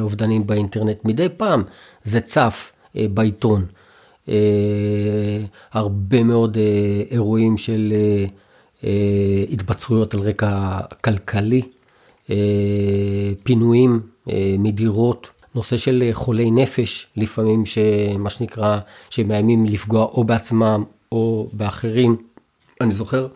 [0.00, 1.62] אובדנים באינטרנט, מדי פעם
[2.02, 2.72] זה צף.
[2.96, 3.66] אה, בעיתון.
[4.28, 4.34] אה,
[5.72, 7.92] הרבה מאוד אה, אירועים של
[9.50, 11.62] התבצרויות על רקע כלכלי,
[13.42, 14.00] פינויים
[14.58, 18.78] מדירות, נושא של חולי נפש, לפעמים שמה שנקרא,
[19.10, 22.16] שמאיימים לפגוע או בעצמם או באחרים.
[22.82, 23.26] אני זוכר,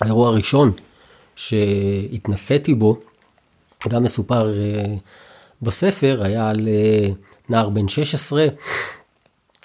[0.00, 0.72] האירוע הראשון
[1.36, 3.00] שהתנסיתי בו,
[3.88, 4.54] גם מסופר
[5.62, 6.68] בספר, היה על
[7.48, 8.46] נער בן 16,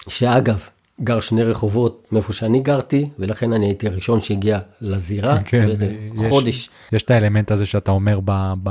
[0.08, 0.68] שאגב,
[1.04, 6.70] גר שני רחובות מאיפה שאני גרתי, ולכן אני הייתי הראשון שהגיע לזירה, כן, יש, חודש.
[6.92, 8.70] יש את האלמנט הזה שאתה אומר ב, ב,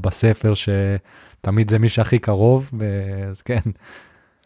[0.00, 2.70] בספר, שתמיד זה מי שהכי קרוב,
[3.30, 3.60] אז כן.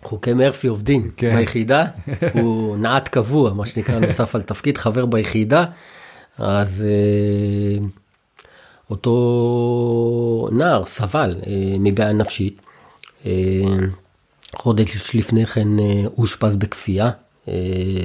[0.04, 1.36] חוקי מרפי עובדים כן.
[1.36, 1.84] ביחידה,
[2.34, 5.64] הוא נעט קבוע, מה שנקרא, נוסף על תפקיד חבר ביחידה,
[6.38, 7.86] אז אה,
[8.90, 12.60] אותו נער סבל אה, מבעיה נפשית,
[13.26, 13.32] אה,
[14.56, 17.10] חודש לפני כן אה, אושפז בכפייה,
[17.48, 17.54] אה,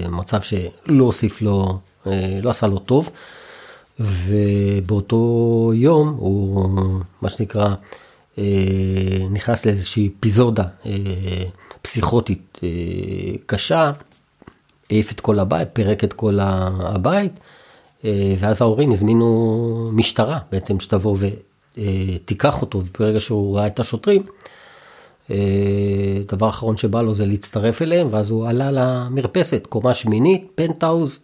[0.10, 1.80] מצב שלא הוסיף לו,
[2.42, 3.10] לא עשה לו טוב,
[4.00, 6.70] ובאותו יום הוא,
[7.22, 7.76] מה שנקרא,
[9.32, 10.64] נכנס לאיזושהי אפיזודה
[11.82, 12.60] פסיכוטית
[13.46, 13.92] קשה,
[14.90, 17.32] העיף את כל הבית, פירק את כל הבית,
[18.40, 21.18] ואז ההורים הזמינו משטרה בעצם שתבוא
[21.78, 24.24] ותיקח אותו, וברגע שהוא ראה את השוטרים,
[26.28, 31.22] דבר אחרון שבא לו זה להצטרף אליהם, ואז הוא עלה למרפסת, קומה שמינית, פנטהאוז,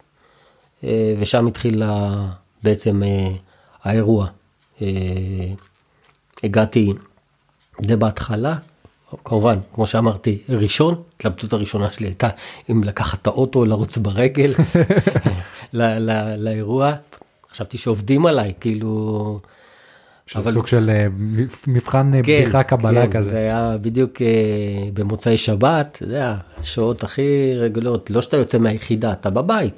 [0.83, 1.83] אה, ושם התחיל
[2.63, 3.31] בעצם אה,
[3.83, 4.27] האירוע.
[4.81, 4.87] אה,
[6.43, 6.93] הגעתי
[7.81, 8.57] די בהתחלה,
[9.25, 12.29] כמובן, כמו שאמרתי, ראשון, התלבטות הראשונה שלי הייתה
[12.71, 14.53] אם לקחת את האוטו או לרוץ ברגל
[16.37, 16.93] לאירוע.
[17.51, 19.39] חשבתי שעובדים עליי, כאילו...
[20.27, 20.51] שזה אבל...
[20.51, 21.07] סוג של אה,
[21.67, 23.29] מבחן אה, כן, בדיחה קבלה כן, כזה.
[23.29, 24.27] זה היה בדיוק אה,
[24.93, 29.73] במוצאי שבת, אתה יודע, שעות הכי רגלות, לא שאתה יוצא מהיחידה, אתה בבית.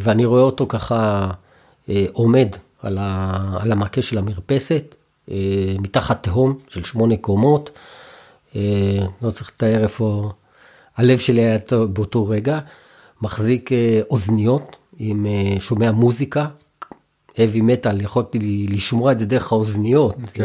[0.00, 1.30] ואני רואה אותו ככה
[2.12, 2.48] עומד
[2.82, 4.94] על, ה, על המעקה של המרפסת,
[5.78, 7.70] מתחת תהום של שמונה קומות.
[9.22, 10.30] לא צריך לתאר איפה
[10.96, 11.58] הלב שלי היה
[11.92, 12.58] באותו רגע,
[13.22, 16.46] מחזיק אה, אוזניות עם אה, שומע מוזיקה,
[17.30, 18.38] heavy metal, יכולתי
[18.70, 20.14] לשמוע את זה דרך האוזניות.
[20.14, 20.32] Okay.
[20.34, 20.44] כן.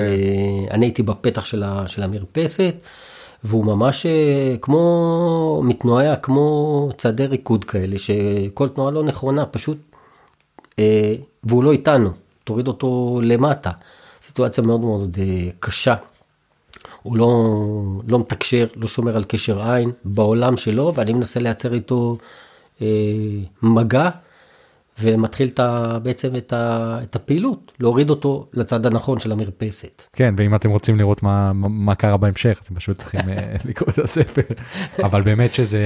[0.72, 2.76] אני הייתי בפתח של, ה, של המרפסת,
[3.44, 4.06] והוא ממש
[4.62, 9.78] כמו מתנועע, כמו צעדי ריקוד כאלה, שכל תנועה לא נכונה, פשוט,
[11.44, 12.10] והוא לא איתנו,
[12.44, 13.72] תוריד אותו למטה.
[14.30, 15.18] סיטואציה מאוד מאוד
[15.60, 15.96] קשה.
[17.04, 17.32] הוא לא,
[18.08, 22.18] לא מתקשר, לא שומר על קשר עין בעולם שלו, ואני מנסה לייצר איתו
[22.82, 22.88] אה,
[23.62, 24.10] מגע,
[25.02, 30.04] ומתחיל את ה, בעצם את, ה, את הפעילות, להוריד אותו לצד הנכון של המרפסת.
[30.14, 34.00] כן, ואם אתם רוצים לראות מה, מה קרה בהמשך, אתם פשוט צריכים אה, לקרוא את
[34.00, 34.42] הספר.
[35.04, 35.84] אבל באמת שזה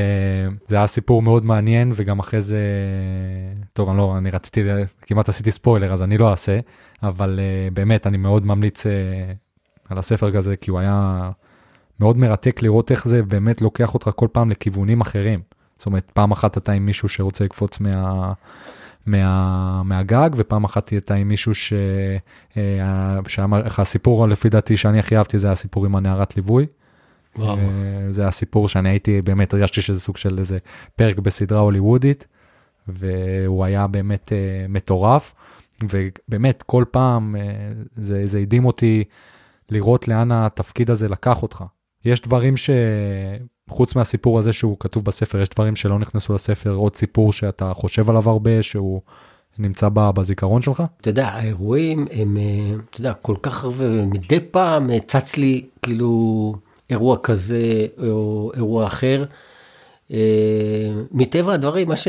[0.69, 2.59] היה סיפור מאוד מעניין, וגם אחרי זה,
[3.73, 4.61] טוב, אני לא, אני רציתי,
[5.01, 6.59] כמעט עשיתי ספוילר, אז אני לא אעשה,
[7.03, 8.91] אבל אה, באמת, אני מאוד ממליץ אה,
[9.89, 11.29] על הספר כזה, כי הוא היה
[11.99, 15.39] מאוד מרתק לראות איך זה באמת לוקח אותך כל פעם לכיוונים אחרים.
[15.77, 18.33] זאת אומרת, פעם אחת אתה עם מישהו שרוצה לקפוץ מה,
[19.05, 21.73] מה, מהגג, ופעם אחת אתה עם מישהו ש...
[22.57, 26.65] אה, שהסיפור לפי דעתי שאני הכי אהבתי זה הסיפור עם הנערת ליווי.
[27.35, 27.57] וואו.
[27.57, 27.63] אה,
[28.09, 30.57] זה הסיפור שאני הייתי, באמת הרגשתי שזה סוג של איזה
[30.95, 32.27] פרק בסדרה הוליוודית,
[32.87, 35.33] והוא היה באמת uh, מטורף,
[35.83, 37.35] ובאמת כל פעם
[37.95, 39.03] זה, זה הדהים אותי
[39.69, 41.63] לראות לאן התפקיד הזה לקח אותך.
[42.05, 47.33] יש דברים שחוץ מהסיפור הזה שהוא כתוב בספר, יש דברים שלא נכנסו לספר, עוד סיפור
[47.33, 49.01] שאתה חושב עליו הרבה, שהוא
[49.59, 50.83] נמצא בזיכרון שלך?
[51.01, 55.65] אתה יודע, האירועים הם, אה, אתה יודע, כל כך הרבה, מדי פעם אה, צץ לי
[55.81, 56.53] כאילו
[56.89, 59.25] אירוע כזה או אירוע אחר.
[60.09, 60.15] Uh,
[61.11, 62.07] מטבע הדברים, מה, ש...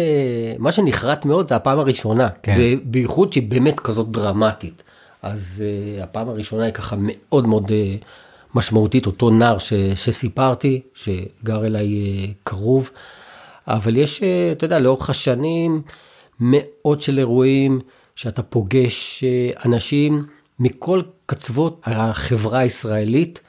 [0.58, 2.58] מה שנחרט מאוד זה הפעם הראשונה, כן.
[2.84, 4.82] בייחוד שהיא באמת כזאת דרמטית.
[5.22, 8.04] אז uh, הפעם הראשונה היא ככה מאוד מאוד uh,
[8.54, 12.90] משמעותית, אותו נער ש, שסיפרתי, שגר אליי uh, קרוב,
[13.68, 15.82] אבל יש, uh, אתה יודע, לאורך השנים,
[16.40, 17.80] מאות של אירועים
[18.16, 20.26] שאתה פוגש uh, אנשים
[20.60, 23.40] מכל קצוות החברה הישראלית,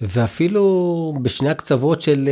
[0.00, 2.28] ואפילו בשני הקצוות של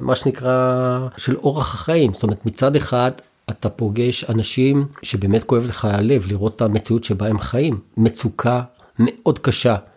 [0.00, 2.12] מה שנקרא, של אורח החיים.
[2.12, 3.12] זאת אומרת, מצד אחד,
[3.50, 7.78] אתה פוגש אנשים שבאמת כואב לך הלב לראות את המציאות שבה הם חיים.
[7.96, 8.62] מצוקה
[8.98, 9.93] מאוד קשה, אה,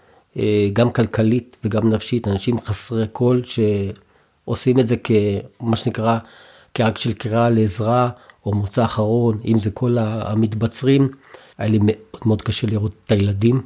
[0.73, 6.17] גם כלכלית וגם נפשית, אנשים חסרי קול שעושים את זה כמה שנקרא,
[6.73, 8.09] כאקט של קריאה לעזרה
[8.45, 11.09] או מוצא אחרון, אם זה כל המתבצרים.
[11.57, 13.61] היה לי מאוד מאוד קשה לראות את הילדים,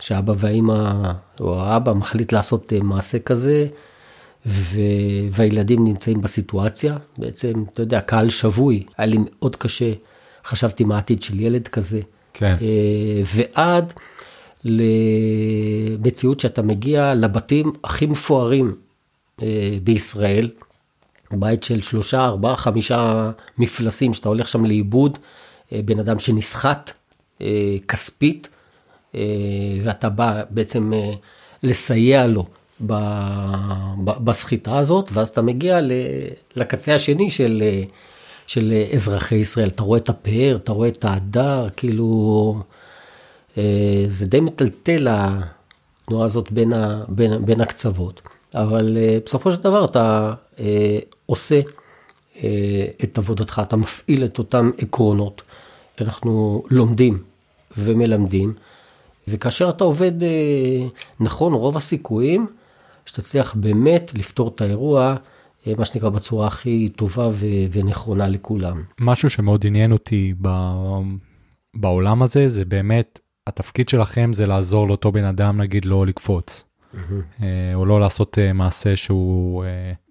[0.00, 3.66] שהאבא והאימא, או האבא מחליט לעשות אה, מעשה כזה,
[4.46, 4.80] ו...
[5.32, 9.92] והילדים נמצאים בסיטואציה, בעצם, אתה יודע, קהל שבוי, היה לי מאוד קשה,
[10.44, 12.00] חשבתי מה העתיד של ילד כזה.
[12.34, 12.56] כן.
[12.60, 13.92] אה, ועד
[14.64, 18.74] למציאות שאתה מגיע לבתים הכי מפוארים
[19.42, 20.50] אה, בישראל,
[21.30, 25.18] בית של שלושה, ארבעה, חמישה מפלסים, שאתה הולך שם לאיבוד,
[25.72, 26.90] אה, בן אדם שנסחט
[27.88, 28.48] כספית,
[29.84, 30.92] ואתה בא בעצם
[31.62, 32.46] לסייע לו.
[34.04, 35.78] בסחיטה הזאת, ואז אתה מגיע
[36.56, 37.62] לקצה השני של,
[38.46, 39.68] של אזרחי ישראל.
[39.68, 42.62] אתה רואה את הפאר, אתה רואה את ההדר, כאילו, אה,
[44.08, 48.22] זה די מטלטל התנועה הזאת בין, ה, בין, בין הקצוות.
[48.54, 51.60] אבל אה, בסופו של דבר אתה אה, עושה
[53.04, 55.42] את עבודתך, אתה מפעיל את אותם עקרונות
[55.98, 57.22] שאנחנו לומדים
[57.78, 58.54] ומלמדים,
[59.28, 60.12] וכאשר אתה עובד
[61.20, 62.46] נכון, רוב הסיכויים,
[63.06, 65.16] שתצליח באמת לפתור את האירוע,
[65.66, 68.82] אה, מה שנקרא, בצורה הכי טובה ו- ונכונה לכולם.
[69.00, 71.00] משהו שמאוד עניין אותי ב-
[71.74, 76.64] בעולם הזה, זה באמת, התפקיד שלכם זה לעזור לאותו בן אדם, נגיד, לא לקפוץ.
[76.94, 77.42] Mm-hmm.
[77.74, 79.64] או לא לעשות אה, מעשה שהוא,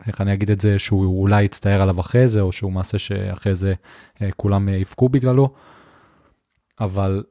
[0.08, 3.56] איך אני אגיד את זה, שהוא אולי יצטער עליו אחרי זה, או שהוא מעשה שאחרי
[3.56, 3.74] זה
[4.36, 5.50] כולם יבכו בגללו.
[6.80, 7.24] אבל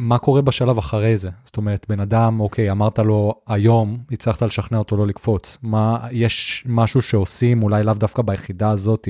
[0.00, 1.30] מה קורה בשלב אחרי זה?
[1.44, 5.58] זאת אומרת, בן אדם, אוקיי, אמרת לו היום, הצלחת לשכנע אותו לא לקפוץ.
[5.62, 9.08] מה, יש משהו שעושים, אולי לאו דווקא ביחידה הזאת,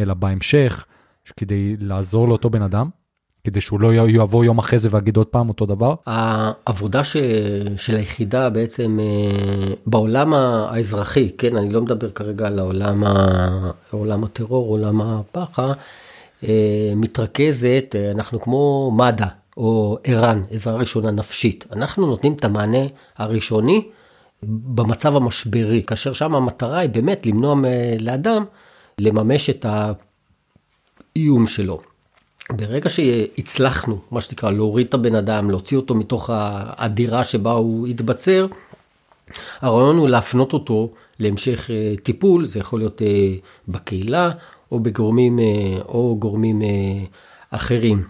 [0.00, 0.84] אלא בהמשך,
[1.36, 2.88] כדי לעזור לאותו בן אדם?
[3.50, 5.94] כדי שהוא לא יבוא יום אחרי זה ויגיד עוד פעם אותו דבר?
[6.06, 7.16] העבודה ש...
[7.76, 13.70] של היחידה בעצם אה, בעולם האזרחי, כן, אני לא מדבר כרגע על העולם, ה...
[13.92, 15.72] העולם הטרור, עולם הפח"ע,
[16.44, 19.26] אה, מתרכזת, אה, אנחנו כמו מד"א.
[19.56, 21.66] או ער"ן, עזרה ראשונה נפשית.
[21.72, 23.88] אנחנו נותנים את המענה הראשוני
[24.42, 27.54] במצב המשברי, כאשר שם המטרה היא באמת למנוע
[27.98, 28.44] לאדם
[28.98, 29.66] לממש את
[31.16, 31.80] האיום שלו.
[32.52, 38.46] ברגע שהצלחנו, מה שנקרא, להוריד את הבן אדם, להוציא אותו מתוך הדירה שבה הוא התבצר,
[39.60, 43.34] הרעיון הוא להפנות אותו להמשך אה, טיפול, זה יכול להיות אה,
[43.68, 44.30] בקהילה
[44.72, 45.44] או בגורמים אה,
[45.88, 46.62] או גורמים
[47.50, 48.02] אחרים.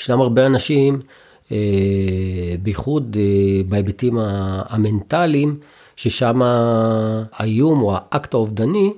[0.00, 1.00] ישנם הרבה אנשים,
[2.62, 3.16] בייחוד
[3.68, 4.18] בהיבטים
[4.68, 5.58] המנטליים,
[5.96, 6.40] ששם
[7.32, 8.92] האיום או האקט האובדני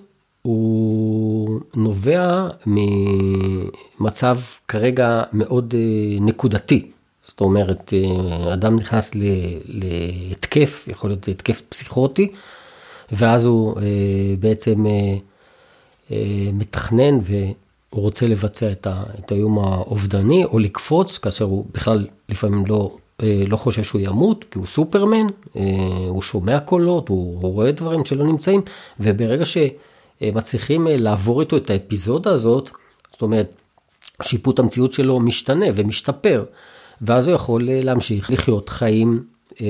[0.46, 5.74] הוא נובע ממצב כרגע מאוד
[6.20, 6.90] נקודתי.
[7.22, 7.92] זאת אומרת,
[8.52, 9.12] אדם נכנס
[9.64, 12.28] להתקף, יכול להיות התקף פסיכוטי,
[13.12, 13.82] ואז הוא אה,
[14.40, 15.16] בעצם אה,
[16.10, 18.86] אה, מתכנן והוא רוצה לבצע את,
[19.32, 24.66] האיום האובדני, או לקפוץ, כאשר הוא בכלל לפעמים לא, לא חושב שהוא ימות, כי הוא
[24.66, 25.26] סופרמן,
[26.08, 28.60] הוא שומע קולות, הוא, רואה דברים שלא נמצאים,
[29.00, 29.44] וברגע
[30.20, 32.70] שמצליחים לעבור איתו את האפיזודה הזאת,
[33.12, 33.50] זאת אומרת,
[34.22, 36.44] שיפוט המציאות שלו משתנה ומשתפר,
[37.02, 39.24] ואז הוא יכול להמשיך לחיות חיים
[39.60, 39.66] אה,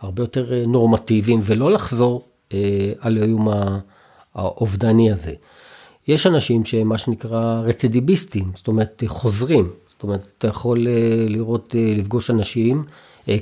[0.00, 3.48] הרבה יותר נורמטיביים ולא לחזור אה, על האיום
[4.34, 5.32] האובדני הזה.
[6.08, 11.74] יש אנשים שהם מה שנקרא רצידיביסטים, זאת אומרת חוזרים, זאת אומרת אתה יכול אה, לראות,
[11.78, 12.84] אה, לפגוש אנשים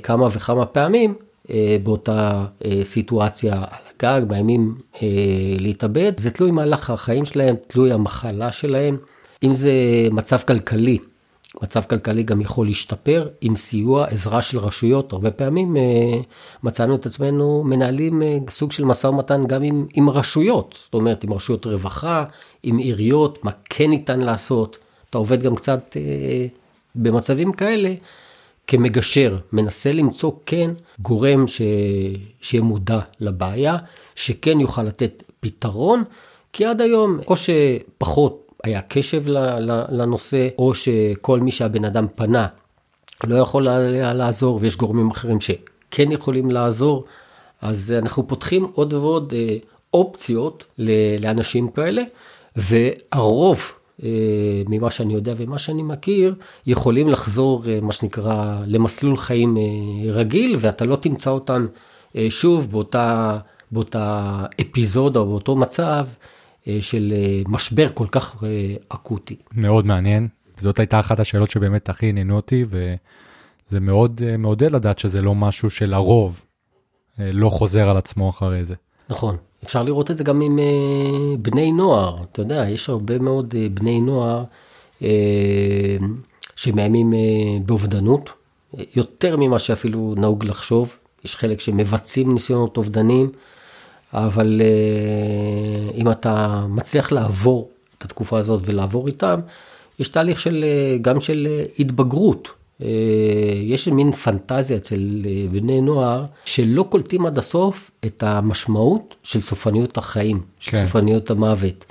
[0.03, 1.15] כמה וכמה פעמים
[1.83, 2.45] באותה
[2.83, 4.75] סיטואציה על הגג, מאיימים
[5.59, 8.97] להתאבד, זה תלוי מהלך החיים שלהם, תלוי המחלה שלהם,
[9.43, 9.71] אם זה
[10.11, 10.97] מצב כלכלי.
[11.61, 15.13] מצב כלכלי גם יכול להשתפר עם סיוע, עזרה של רשויות.
[15.13, 15.81] הרבה פעמים אה,
[16.63, 21.23] מצאנו את עצמנו מנהלים אה, סוג של משא ומתן גם עם, עם רשויות, זאת אומרת
[21.23, 22.23] עם רשויות רווחה,
[22.63, 24.77] עם עיריות, מה כן ניתן לעשות.
[25.09, 26.47] אתה עובד גם קצת אה,
[26.95, 27.93] במצבים כאלה
[28.67, 31.61] כמגשר, מנסה למצוא כן גורם ש...
[32.41, 33.77] שיהיה מודע לבעיה,
[34.15, 36.03] שכן יוכל לתת פתרון,
[36.53, 39.23] כי עד היום או שפחות היה קשב
[39.89, 42.47] לנושא, או שכל מי שהבן אדם פנה
[43.23, 43.67] לא יכול
[44.13, 47.05] לעזור, ויש גורמים אחרים שכן יכולים לעזור,
[47.61, 49.57] אז אנחנו פותחים עוד ועוד אה,
[49.93, 50.65] אופציות
[51.19, 52.03] לאנשים כאלה,
[52.55, 53.71] והרוב
[54.67, 59.57] ממה שאני יודע ומה שאני מכיר, יכולים לחזור, אה, מה שנקרא, למסלול חיים
[60.07, 61.67] רגיל, ואתה לא תמצא אותם
[62.29, 63.37] שוב באותה,
[63.71, 66.05] באותה אפיזודה או באותו מצב
[66.67, 69.35] אה, של אה, משבר כל כך אה, אקוטי.
[69.51, 70.27] מאוד מעניין.
[70.57, 75.69] זאת הייתה אחת השאלות שבאמת הכי עניינו אותי, וזה מאוד מעודד לדעת שזה לא משהו
[75.69, 76.45] שלרוב
[77.17, 78.75] לא חוזר על עצמו אחרי זה.
[79.09, 79.37] נכון.
[79.65, 80.59] אפשר לראות את זה גם עם
[81.39, 82.17] בני נוער.
[82.31, 84.43] אתה יודע, יש הרבה מאוד בני נוער
[86.55, 87.13] שמאיימים
[87.65, 88.29] באובדנות,
[88.95, 90.95] יותר ממה שאפילו נהוג לחשוב.
[91.25, 93.29] יש חלק שמבצעים ניסיונות אובדניים.
[94.13, 99.39] אבל אה, אם אתה מצליח לעבור את התקופה הזאת ולעבור איתם,
[99.99, 102.49] יש תהליך של, אה, גם של אה, התבגרות.
[103.63, 110.41] יש מין פנטזיה אצל בני נוער שלא קולטים עד הסוף את המשמעות של סופניות החיים,
[110.59, 110.85] של כן.
[110.85, 111.85] סופניות המוות.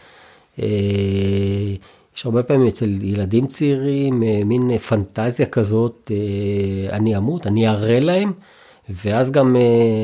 [2.16, 6.10] יש הרבה פעמים אצל ילדים צעירים מין פנטזיה כזאת,
[6.90, 8.32] אני אמות, אני אראה להם.
[9.04, 9.56] ואז גם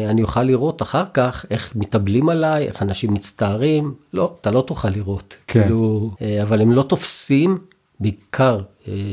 [0.08, 3.94] אני אוכל לראות אחר כך איך מתאבלים עליי, איך אנשים מצטערים.
[4.12, 5.36] לא, אתה לא תוכל לראות.
[5.46, 5.62] כן.
[5.62, 6.10] כאילו,
[6.42, 7.58] אבל הם לא תופסים,
[8.00, 8.60] בעיקר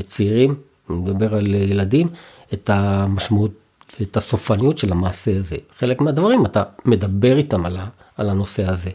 [0.07, 0.55] צעירים,
[0.89, 2.07] אני מדבר על ילדים,
[2.53, 3.51] את המשמעות
[3.99, 5.57] ואת הסופניות של המעשה הזה.
[5.77, 8.89] חלק מהדברים, אתה מדבר איתם על, ה, על הנושא הזה.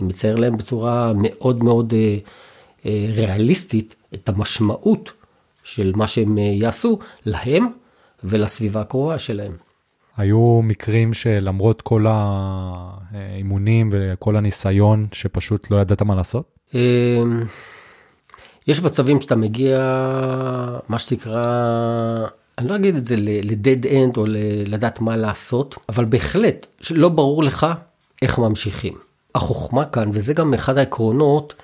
[0.00, 2.28] אני מצייר להם בצורה מאוד מאוד uh,
[2.80, 5.12] uh, ריאליסטית את המשמעות
[5.62, 7.66] של מה שהם uh, יעשו להם
[8.24, 9.52] ולסביבה הקרובה שלהם.
[10.16, 16.56] היו מקרים שלמרות כל האימונים וכל הניסיון, שפשוט לא ידעת מה לעשות?
[16.74, 17.44] אמ,
[18.66, 19.78] יש מצבים שאתה מגיע,
[20.88, 21.44] מה שנקרא,
[22.58, 24.24] אני לא אגיד את זה ל-dead end או
[24.66, 27.66] לדעת מה לעשות, אבל בהחלט, לא ברור לך
[28.22, 28.98] איך ממשיכים.
[29.34, 31.54] החוכמה כאן, וזה גם אחד העקרונות,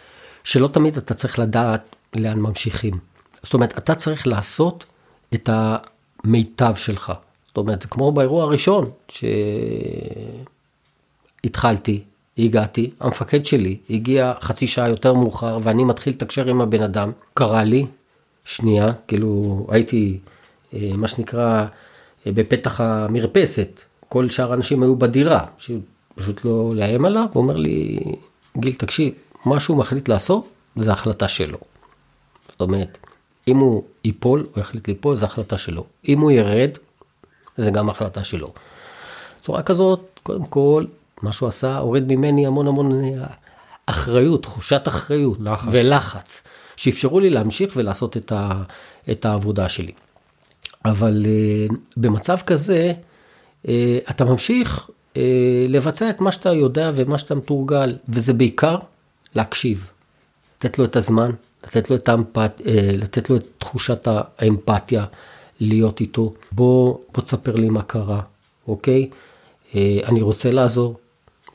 [0.45, 2.95] שלא תמיד אתה צריך לדעת לאן ממשיכים.
[3.43, 4.85] זאת אומרת, אתה צריך לעשות
[5.35, 7.13] את המיטב שלך.
[7.47, 8.91] זאת אומרת, זה כמו באירוע הראשון,
[11.45, 12.03] שהתחלתי,
[12.39, 17.63] הגעתי, המפקד שלי הגיע חצי שעה יותר מאוחר, ואני מתחיל לתקשר עם הבן אדם, קרא
[17.63, 17.87] לי,
[18.45, 20.19] שנייה, כאילו הייתי,
[20.75, 21.67] אה, מה שנקרא,
[22.27, 25.45] אה, בפתח המרפסת, כל שאר האנשים היו בדירה,
[26.15, 27.99] פשוט לא לאיים עליו, הוא אומר לי,
[28.57, 29.15] גיל, תקשיב,
[29.45, 31.59] מה שהוא מחליט לעשות, זה החלטה שלו.
[32.49, 32.99] זאת אומרת,
[33.49, 35.85] אם הוא ייפול, הוא יחליט ליפול, זו החלטה שלו.
[36.09, 36.71] אם הוא ירד,
[37.57, 38.53] זה גם החלטה שלו.
[39.41, 40.85] בצורה כזאת, קודם כל,
[41.23, 43.25] מה שהוא עשה, הוריד ממני המון המון אה,
[43.87, 45.69] אחריות, תחושת אחריות לחץ.
[45.73, 46.43] ולחץ,
[46.77, 48.63] שאפשרו לי להמשיך ולעשות את, ה,
[49.11, 49.93] את העבודה שלי.
[50.85, 52.93] אבל uh, במצב כזה,
[53.65, 53.69] uh,
[54.11, 58.77] אתה ממשיך אה, לבצע את מה שאתה יודע ומה שאתה מתורגל, וזה בעיקר
[59.35, 59.91] להקשיב.
[60.59, 61.31] לתת לו את הזמן,
[61.65, 64.09] לתת לו את, האמפת, אה, לתת לו את תחושת
[64.39, 65.05] האמפתיה,
[65.61, 66.33] להיות איתו.
[66.53, 68.21] בוא, בוא תספר לי מה קרה,
[68.69, 69.11] אוקיי?
[69.75, 70.97] אני רוצה לעזור,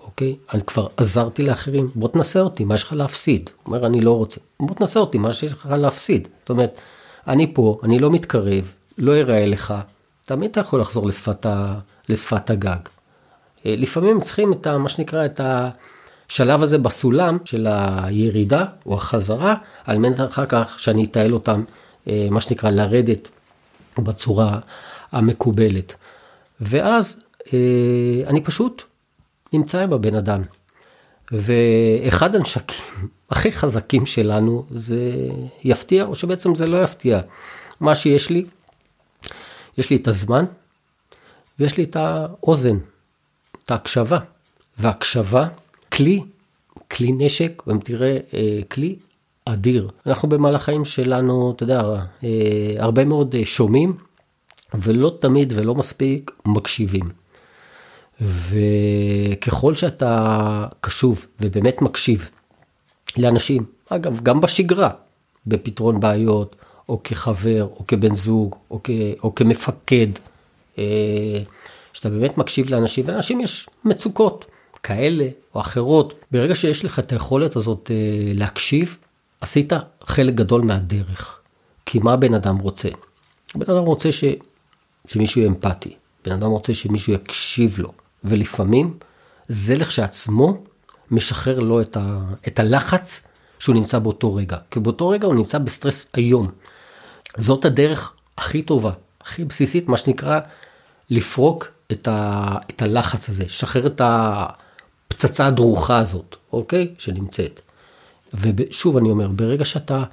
[0.08, 0.36] אוקיי?
[0.54, 3.50] אני כבר עזרתי לאחרים, בוא תנסה אותי, מה יש לך להפסיד?
[3.64, 4.40] הוא אומר, אני לא רוצה.
[4.60, 6.28] בוא תנסה אותי, מה שיש לך להפסיד?
[6.40, 6.82] זאת אומרת,
[7.28, 9.74] אני פה, אני לא מתקרב, לא אראה לך,
[10.26, 11.80] תמיד אתה יכול לחזור לשפת, ה,
[12.10, 12.78] לשפת הגג.
[13.66, 19.56] אה, לפעמים צריכים את ה, מה שנקרא, את השלב הזה בסולם של הירידה או החזרה,
[19.86, 21.64] על מנת אחר כך שאני אתעל אותם,
[22.08, 23.30] אה, מה שנקרא, לרדת
[24.00, 24.60] בצורה
[25.12, 25.94] המקובלת.
[26.62, 27.20] ואז
[27.54, 27.60] אה,
[28.28, 28.84] אני פשוט
[29.54, 30.42] נמצא עם הבן אדם.
[31.32, 32.86] ואחד הנשקים
[33.32, 35.30] הכי חזקים שלנו זה
[35.64, 37.20] יפתיע, או שבעצם זה לא יפתיע.
[37.80, 38.46] מה שיש לי,
[39.78, 40.46] יש לי את הזמן,
[41.60, 42.78] ויש לי את האוזן,
[43.66, 44.20] את ההקשבה.
[44.80, 45.48] והקשבה,
[45.92, 46.24] כלי,
[46.92, 48.96] כלי נשק, ואם תראה, אה, כלי
[49.46, 49.90] אדיר.
[50.08, 51.82] אנחנו במהלך החיים שלנו, אתה יודע,
[52.24, 52.30] אה,
[52.78, 53.98] הרבה מאוד אה, שומעים,
[54.74, 57.10] ולא תמיד ולא מספיק מקשיבים.
[58.22, 62.30] וככל שאתה קשוב ובאמת מקשיב
[63.18, 64.90] לאנשים, אגב, גם בשגרה,
[65.48, 66.56] בפתרון בעיות,
[66.90, 68.90] או כחבר, או כבן זוג, או, כ,
[69.24, 70.08] או כמפקד,
[70.78, 70.84] אה,
[71.94, 74.46] שאתה באמת מקשיב לאנשים, ולאנשים יש מצוקות
[74.84, 76.14] כאלה או אחרות.
[76.32, 78.98] ברגע שיש לך את היכולת הזאת אה, להקשיב,
[79.42, 81.40] עשית חלק גדול מהדרך.
[81.86, 82.90] כי מה בן אדם רוצה?
[83.56, 84.24] בן אדם רוצה ש...
[85.08, 85.94] שמישהו יהיה אמפתי,
[86.26, 87.92] בן אדם רוצה שמישהו יקשיב לו,
[88.24, 88.98] ולפעמים
[89.48, 90.64] זה לכשעצמו
[91.12, 92.20] משחרר לו את, ה...
[92.48, 93.24] את הלחץ
[93.60, 94.58] שהוא נמצא באותו רגע.
[94.72, 96.52] כי באותו רגע הוא נמצא בסטרס איום.
[97.38, 98.92] זאת הדרך הכי טובה,
[99.22, 100.40] הכי בסיסית, מה שנקרא,
[101.10, 106.94] לפרוק את, ה, את הלחץ הזה, שחרר את הפצצה הדרוכה הזאת, אוקיי?
[106.98, 107.62] שנמצאת.
[108.34, 110.04] ושוב אני אומר, ברגע שאתה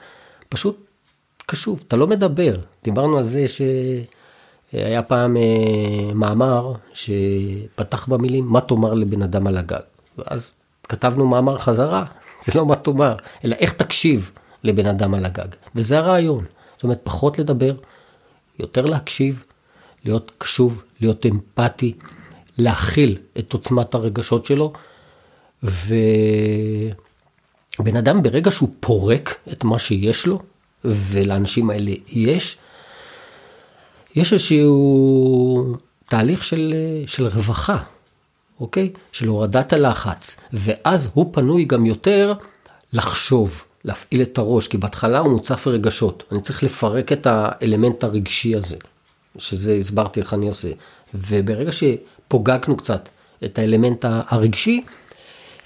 [0.49, 0.87] פשוט
[1.47, 2.57] קשוב, אתה לא מדבר.
[2.85, 3.47] דיברנו על זה
[4.75, 9.81] שהיה פעם אה, מאמר שפתח במילים, מה תאמר לבן אדם על הגג.
[10.19, 10.55] ואז
[10.89, 12.05] כתבנו מאמר חזרה,
[12.45, 14.31] זה לא מה תאמר, אלא איך תקשיב
[14.65, 15.49] לבן אדם על הגג.
[15.75, 16.45] וזה הרעיון.
[16.75, 17.75] זאת אומרת, פחות לדבר,
[18.59, 19.45] יותר להקשיב,
[20.05, 21.95] להיות קשוב, להיות אמפתי,
[22.59, 24.73] להכיל את עוצמת הרגשות שלו,
[25.63, 25.97] ובן
[27.99, 30.43] אדם ברגע שהוא פורק את מה שיש לו,
[30.85, 32.57] ולאנשים האלה יש,
[34.15, 35.75] יש איזשהו
[36.09, 36.75] תהליך של,
[37.07, 37.79] של רווחה,
[38.61, 38.93] אוקיי?
[39.13, 42.33] של הורדת הלחץ, ואז הוא פנוי גם יותר
[42.93, 46.23] לחשוב, להפעיל את הראש, כי בהתחלה הוא מוצף רגשות.
[46.33, 48.77] אני צריך לפרק את האלמנט הרגשי הזה,
[49.39, 50.69] שזה הסברתי איך אני עושה.
[51.15, 53.09] וברגע שפוגגנו קצת
[53.45, 54.85] את האלמנט הרגשי,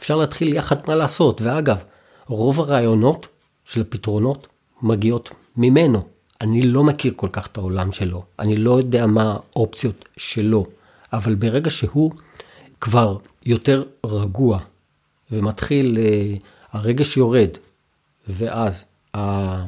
[0.01, 1.43] אפשר להתחיל יחד מה לעשות.
[1.43, 1.77] ואגב,
[2.27, 3.27] רוב הרעיונות
[3.65, 4.47] של הפתרונות
[4.83, 6.03] מגיעות ממנו.
[6.41, 10.67] אני לא מכיר כל כך את העולם שלו, אני לא יודע מה האופציות שלו,
[11.13, 12.13] אבל ברגע שהוא
[12.81, 14.59] כבר יותר רגוע
[15.33, 16.35] ומתחיל, אה,
[16.73, 17.49] הרגש יורד,
[18.29, 18.85] ואז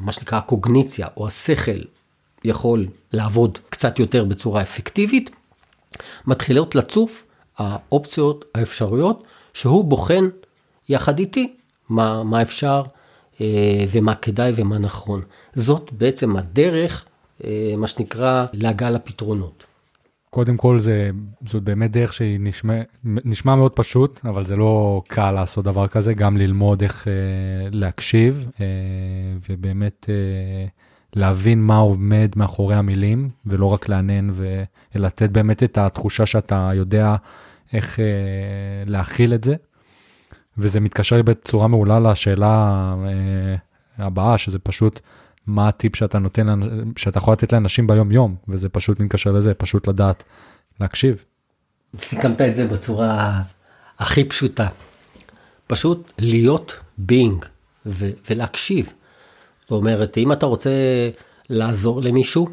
[0.01, 1.81] מה שנקרא הקוגניציה או השכל
[2.45, 5.31] יכול לעבוד קצת יותר בצורה אפקטיבית,
[6.27, 7.25] מתחילות לצוף
[7.59, 10.29] האופציות, האפשרויות, שהוא בוחן
[10.89, 11.57] יחד איתי
[11.89, 12.83] מה, מה אפשר
[13.91, 15.21] ומה כדאי ומה נכון.
[15.55, 17.05] זאת בעצם הדרך,
[17.45, 19.67] אה, מה שנקרא, להגעה לפתרונות.
[20.31, 21.11] קודם כל זה,
[21.47, 22.75] זאת באמת דרך שהיא נשמע,
[23.05, 27.13] נשמע מאוד פשוט, אבל זה לא קל לעשות דבר כזה, גם ללמוד איך אה,
[27.73, 28.67] להקשיב, אה,
[29.51, 30.67] ובאמת אה,
[31.17, 34.31] להבין מה עומד מאחורי המילים, ולא רק לענן,
[34.95, 37.17] ולתת באמת את התחושה שאתה יודע
[37.73, 38.05] איך אה,
[38.87, 39.55] להכיל את זה.
[40.59, 45.01] וזה מתקשר בצורה מעולה לשאלה אה, הבאה, שזה פשוט,
[45.47, 46.61] מה הטיפ שאתה נותן,
[46.97, 50.23] שאתה יכול לתת לאנשים ביום יום, וזה פשוט מתקשר לזה, פשוט לדעת
[50.81, 51.25] להקשיב.
[51.99, 53.43] סיכמת את זה בצורה
[53.99, 54.69] הכי פשוטה.
[55.67, 57.45] פשוט להיות בינג
[57.87, 58.93] ו- ולהקשיב.
[59.63, 60.71] זאת אומרת, אם אתה רוצה
[61.51, 62.49] לעזור למישהו,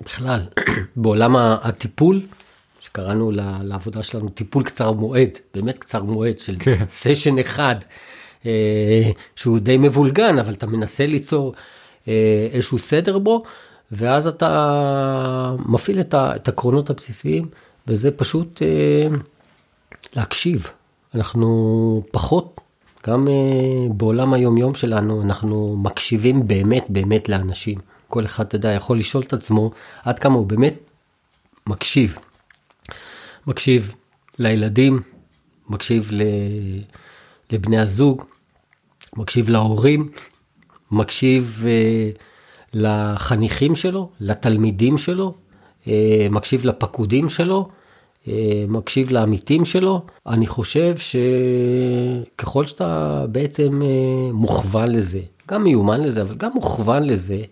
[0.00, 0.40] בכלל,
[0.96, 2.22] בעולם הטיפול,
[2.88, 3.30] שקראנו
[3.62, 6.84] לעבודה שלנו טיפול קצר מועד, באמת קצר מועד של כן.
[6.88, 7.76] סשן אחד,
[8.46, 11.54] אה, שהוא די מבולגן, אבל אתה מנסה ליצור
[12.08, 13.42] אה, איזשהו סדר בו,
[13.92, 17.48] ואז אתה מפעיל את העקרונות הבסיסיים,
[17.86, 19.16] וזה פשוט אה,
[20.16, 20.66] להקשיב.
[21.14, 22.60] אנחנו פחות,
[23.06, 23.28] גם
[23.90, 27.78] בעולם היומיום שלנו, אנחנו מקשיבים באמת באמת לאנשים.
[28.08, 29.70] כל אחד, אתה יודע, יכול לשאול את עצמו
[30.04, 30.74] עד כמה הוא באמת
[31.66, 32.18] מקשיב.
[33.48, 33.94] מקשיב
[34.38, 35.00] לילדים,
[35.68, 36.10] מקשיב
[37.50, 38.24] לבני הזוג,
[39.16, 40.10] מקשיב להורים,
[40.90, 41.64] מקשיב
[42.74, 45.34] לחניכים שלו, לתלמידים שלו,
[46.30, 47.68] מקשיב לפקודים שלו,
[48.68, 50.06] מקשיב לעמיתים שלו.
[50.26, 50.94] אני חושב
[52.36, 53.82] שככל שאתה בעצם
[54.32, 57.42] מוכוון לזה, גם מיומן לזה, אבל גם מוכוון לזה,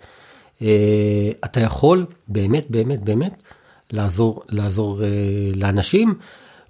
[1.45, 3.43] אתה יכול באמת, באמת, באמת
[3.91, 5.01] לעזור, לעזור
[5.55, 6.15] לאנשים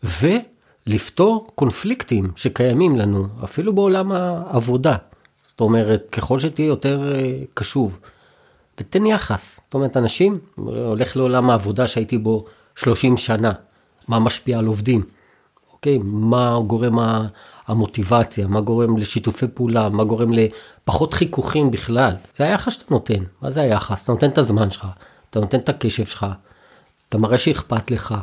[0.02, 4.96] ולפתור קונפליקטים שקיימים לנו, אפילו בעולם העבודה.
[5.46, 7.12] זאת אומרת, ככל שתהיה יותר
[7.54, 7.98] קשוב,
[8.80, 9.60] ותן יחס.
[9.64, 12.44] זאת אומרת, אנשים, הולך לעולם העבודה שהייתי בו
[12.76, 13.52] 30 שנה,
[14.08, 15.02] מה משפיע על עובדים,
[15.72, 15.98] אוקיי?
[16.02, 16.98] מה גורם
[17.66, 22.14] המוטיבציה, מה גורם לשיתופי פעולה, מה גורם לפחות חיכוכים בכלל.
[22.36, 23.22] זה היחס שאתה נותן.
[23.42, 24.04] מה זה היחס?
[24.04, 24.86] אתה נותן את הזמן שלך,
[25.30, 26.26] אתה נותן את הקשב שלך,
[27.08, 28.14] אתה מראה שאכפת לך.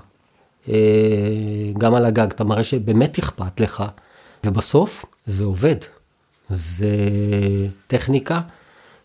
[0.69, 3.83] אה, גם על הגג, אתה מראה שבאמת אכפת לך,
[4.45, 5.75] ובסוף זה עובד.
[6.49, 6.87] זה
[7.87, 8.41] טכניקה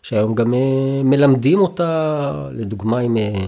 [0.03, 3.45] שהיום גם אה, מלמדים אותה, לדוגמה עם אה,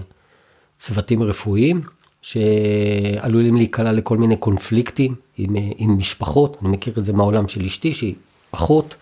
[0.78, 1.80] צוותים רפואיים,
[2.22, 7.94] שעלולים להיקלע לכל מיני קונפליקטים עם, עם משפחות, אני מכיר את זה מהעולם של אשתי
[7.94, 8.14] שהיא
[8.52, 8.96] אחות,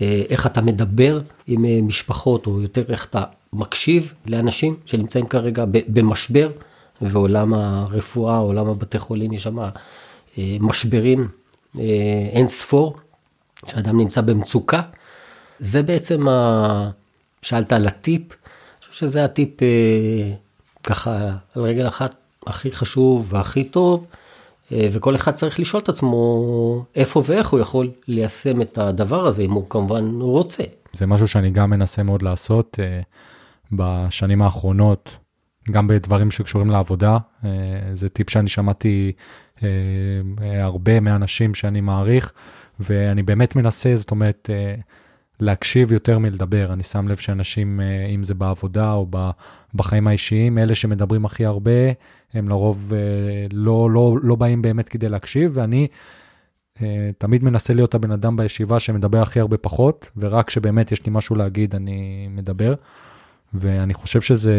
[0.00, 3.22] איך אתה מדבר עם משפחות, או יותר איך אתה
[3.52, 6.50] מקשיב לאנשים שנמצאים כרגע במשבר,
[7.00, 9.58] ועולם הרפואה, עולם הבתי חולים, יש שם
[10.38, 11.28] משברים
[12.32, 12.96] אין ספור,
[13.66, 14.82] שאדם נמצא במצוקה.
[15.58, 16.90] זה בעצם, ה...
[17.42, 19.50] שאלת על הטיפ, אני חושב שזה הטיפ
[20.82, 22.14] ככה על רגל אחת
[22.46, 24.06] הכי חשוב והכי טוב,
[24.72, 29.42] אה, וכל אחד צריך לשאול את עצמו איפה ואיך הוא יכול ליישם את הדבר הזה,
[29.42, 30.62] אם הוא כמובן רוצה.
[30.92, 33.00] זה משהו שאני גם מנסה מאוד לעשות אה,
[33.72, 35.10] בשנים האחרונות,
[35.70, 37.18] גם בדברים שקשורים לעבודה.
[37.44, 37.50] אה,
[37.94, 39.12] זה טיפ שאני שמעתי
[40.40, 42.32] הרבה מאנשים שאני מעריך,
[42.80, 44.50] ואני באמת מנסה, זאת אומרת,
[45.40, 46.72] להקשיב יותר מלדבר.
[46.72, 49.06] אני שם לב שאנשים, אה, אם זה בעבודה או
[49.74, 51.70] בחיים האישיים, אלה שמדברים הכי הרבה,
[52.34, 55.86] הם לרוב אה, לא, לא, לא באים באמת כדי להקשיב, ואני
[56.82, 61.12] אה, תמיד מנסה להיות הבן אדם בישיבה שמדבר הכי הרבה פחות, ורק כשבאמת יש לי
[61.12, 62.74] משהו להגיד, אני מדבר.
[63.54, 64.54] ואני חושב שזה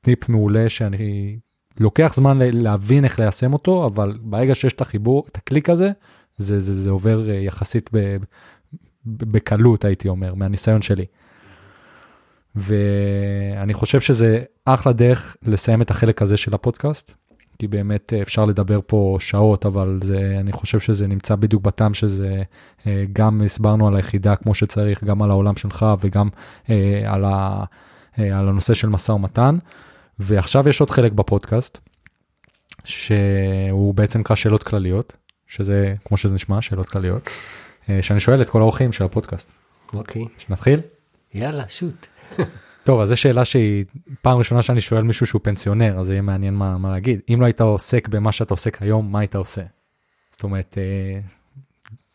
[0.00, 1.38] טיפ מעולה שאני
[1.80, 5.90] לוקח זמן להבין איך ליישם אותו, אבל ברגע שיש את החיבור, את הקליק הזה,
[6.36, 8.16] זה, זה, זה עובר יחסית ב,
[9.06, 11.04] בקלות, הייתי אומר, מהניסיון שלי.
[12.54, 17.14] ואני חושב שזה אחלה דרך לסיים את החלק הזה של הפודקאסט,
[17.58, 22.42] כי באמת אפשר לדבר פה שעות, אבל זה, אני חושב שזה נמצא בדיוק בטעם שזה,
[22.86, 26.28] אה, גם הסברנו על היחידה כמו שצריך, גם על העולם שלך וגם
[26.70, 27.64] אה, על, ה, אה,
[28.18, 29.58] על הנושא של משא ומתן.
[30.18, 31.78] ועכשיו יש עוד חלק בפודקאסט,
[32.84, 35.12] שהוא בעצם נקרא שאלות כלליות,
[35.46, 37.30] שזה כמו שזה נשמע, שאלות כלליות.
[37.90, 39.52] אה, שאני שואל את כל האורחים של הפודקאסט.
[39.92, 40.24] אוקיי.
[40.38, 40.80] שנתחיל?
[41.34, 42.06] יאללה, שוט.
[42.84, 43.84] טוב, אז זו שאלה שהיא
[44.22, 47.20] פעם ראשונה שאני שואל מישהו שהוא פנסיונר, אז זה יהיה מעניין מה, מה להגיד.
[47.34, 49.62] אם לא היית עוסק במה שאתה עוסק היום, מה היית עושה?
[50.30, 51.20] זאת אומרת, אה,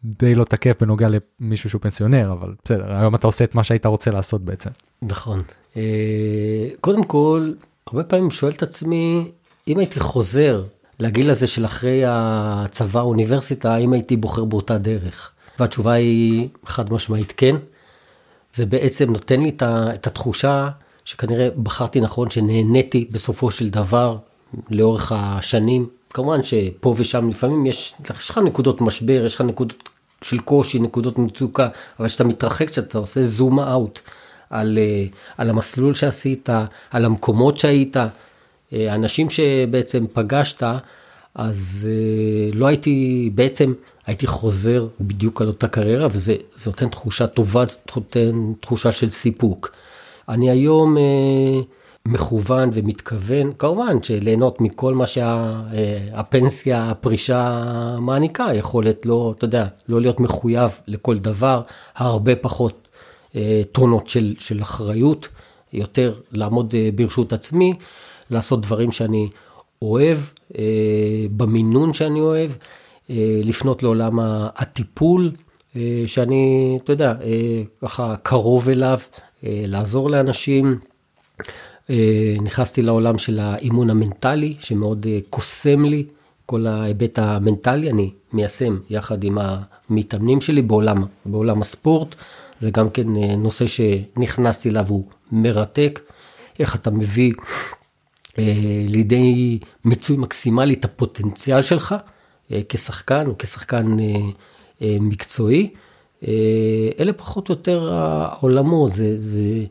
[0.04, 1.08] די לא תקף בנוגע
[1.40, 4.70] למישהו שהוא פנסיונר, אבל בסדר, היום אתה עושה את מה שהיית רוצה לעשות בעצם.
[5.08, 5.44] נכון.
[5.78, 7.52] אה, קודם כל,
[7.88, 9.32] הרבה פעמים שואל את עצמי,
[9.68, 10.64] אם הייתי חוזר
[11.00, 15.30] לגיל הזה של אחרי הצבא, האוניברסיטה, האם הייתי בוחר באותה דרך?
[15.60, 17.56] והתשובה היא חד משמעית כן.
[18.54, 20.70] זה בעצם נותן לי את התחושה
[21.06, 24.18] שכנראה בחרתי נכון, שנהניתי בסופו של דבר
[24.70, 25.88] לאורך השנים.
[26.10, 29.90] כמובן שפה ושם לפעמים יש, יש לך נקודות משבר, יש לך נקודות
[30.22, 31.68] של קושי, נקודות מצוקה,
[32.00, 34.00] אבל כשאתה מתרחק, כשאתה עושה זום אאוט
[34.54, 35.06] על, אה,
[35.38, 36.50] על המסלול שעשית,
[36.92, 37.98] על המקומות שהיית,
[38.74, 40.64] אה, אנשים שבעצם פגשת,
[41.36, 43.74] אז אה, לא הייתי בעצם
[44.06, 46.36] הייתי חוזר בדיוק על אותה קריירה, וזה
[46.66, 49.72] נותן תחושה טובה, זה נותן תחושה של סיפוק.
[50.30, 51.62] אני היום אה,
[52.06, 59.66] מכוון ומתכוון, כמובן שליהנות מכל מה שהפנסיה, שה, אה, הפרישה מעניקה, יכולת לא, אתה יודע,
[59.90, 61.62] לא להיות מחויב לכל דבר,
[61.96, 62.83] הרבה פחות
[63.72, 65.28] טונות של, של אחריות,
[65.74, 67.74] יותר לעמוד אה, ברשות עצמי,
[68.30, 69.30] לעשות דברים שאני
[69.82, 70.18] אוהב,
[70.58, 70.64] אה,
[71.36, 72.52] במינון שאני אוהב.
[73.10, 74.20] אה, לפנות לעולם
[74.56, 75.32] הטיפול,
[75.76, 79.00] אה, שאני, אתה יודע, אה, ככה קרוב אליו,
[79.46, 80.80] לעזור לאנשים.
[82.42, 86.06] נכנסתי לעולם של האימון המנטלי, שמאוד קוסם לי,
[86.46, 92.16] כל ההיבט המנטלי, אני מיישם יחד עם המתאמנים שלי בעולם, בעולם הספורט.
[92.64, 93.08] זה גם כן
[93.38, 96.00] נושא שנכנסתי אליו, הוא מרתק.
[96.60, 97.34] איך אתה מביא
[98.88, 101.96] לידי מיצוי מקסימלי את הפוטנציאל שלך
[102.70, 103.98] כשחקן או כשחקן
[104.82, 105.70] מקצועי.
[107.00, 109.66] אלה פחות או יותר העולמות, זה, זה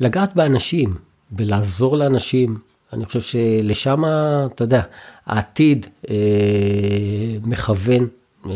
[0.00, 0.94] לגעת באנשים
[1.38, 2.58] ולעזור לאנשים.
[2.92, 4.02] אני חושב שלשם,
[4.46, 4.82] אתה יודע,
[5.26, 6.16] העתיד אה,
[7.42, 8.06] מכוון,
[8.46, 8.52] אה,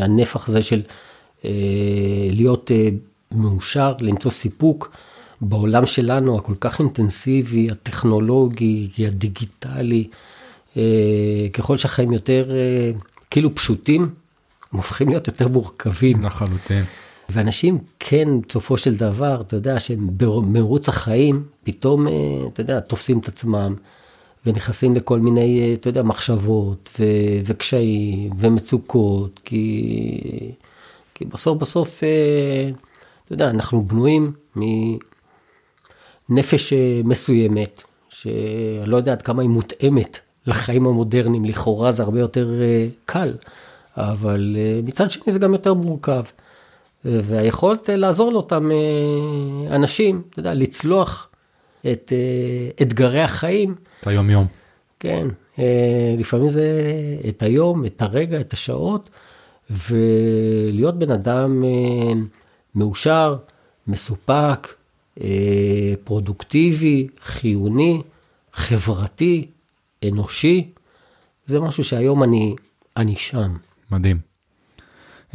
[0.00, 0.82] הנפח הזה של
[1.44, 1.50] אה,
[2.30, 2.88] להיות אה,
[3.34, 4.90] מאושר, למצוא סיפוק
[5.40, 10.08] בעולם שלנו הכל כך אינטנסיבי, הטכנולוגי, הדיגיטלי.
[10.76, 12.90] אה, ככל שהחיים יותר אה,
[13.30, 14.02] כאילו פשוטים,
[14.72, 16.24] הם הופכים להיות יותר מורכבים.
[16.24, 16.84] לחלוטין.
[17.28, 22.12] ואנשים כן, בסופו של דבר, אתה יודע, שהם במרוץ החיים, פתאום, אה,
[22.52, 23.74] אתה יודע, תופסים את עצמם
[24.46, 30.20] ונכנסים לכל מיני, אתה יודע, מחשבות ו- וקשיים ומצוקות, כי,
[31.14, 32.02] כי בסוף בסוף,
[33.30, 34.32] אתה יודע, אנחנו בנויים
[36.28, 36.72] מנפש
[37.04, 42.60] מסוימת, שאני לא יודע עד כמה היא מותאמת לחיים המודרניים, לכאורה זה הרבה יותר
[43.04, 43.34] קל,
[43.96, 46.22] אבל מצד שני זה גם יותר מורכב.
[47.04, 51.28] והיכולת לעזור לאותם אה, אנשים, אתה יודע, לצלוח
[51.80, 53.74] את אה, אתגרי החיים.
[54.00, 54.46] את היום-יום.
[55.00, 55.26] כן,
[55.58, 56.70] אה, לפעמים זה
[57.28, 59.10] את היום, את הרגע, את השעות,
[59.70, 61.64] ולהיות בן אדם
[62.74, 63.36] מאושר,
[63.86, 64.74] מסופק,
[66.04, 68.02] פרודוקטיבי, חיוני,
[68.52, 69.46] חברתי,
[70.08, 70.70] אנושי,
[71.44, 72.54] זה משהו שהיום אני,
[72.96, 73.56] אני שם.
[73.90, 74.18] מדהים.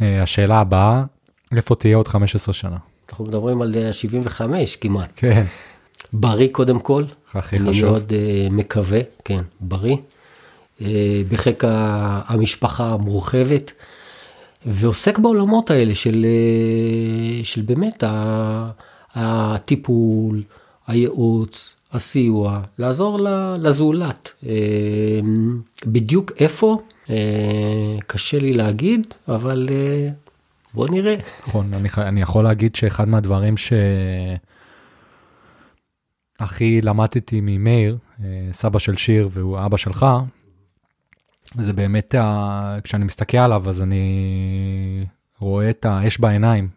[0.00, 1.04] השאלה הבאה,
[1.56, 2.76] איפה תהיה עוד 15 שנה?
[3.08, 5.10] אנחנו מדברים על 75 אה, כמעט.
[5.16, 5.44] כן.
[6.12, 7.04] בריא קודם כל.
[7.34, 7.68] הכי חשוב.
[7.70, 9.96] אני מאוד uh, מקווה, כן, בריא.
[10.78, 10.82] Uh,
[11.30, 13.72] בחיק המשפחה המורחבת.
[14.66, 18.04] ועוסק בעולמות האלה של, uh, של באמת
[19.14, 20.42] הטיפול,
[20.86, 23.18] הייעוץ, הסיוע, לעזור
[23.58, 24.32] לזולת.
[24.40, 24.46] Uh,
[25.86, 27.10] בדיוק איפה, uh,
[28.06, 29.68] קשה לי להגיד, אבל
[30.76, 31.16] בוא נראה.
[31.46, 33.54] נכון, אני, אני יכול להגיד שאחד מהדברים
[36.40, 40.06] שהכי למדתי ממאיר, אה, סבא של שיר והוא אבא שלך,
[41.54, 42.78] זה באמת, ה...
[42.84, 45.06] כשאני מסתכל עליו אז אני
[45.38, 46.68] רואה את האש בעיניים,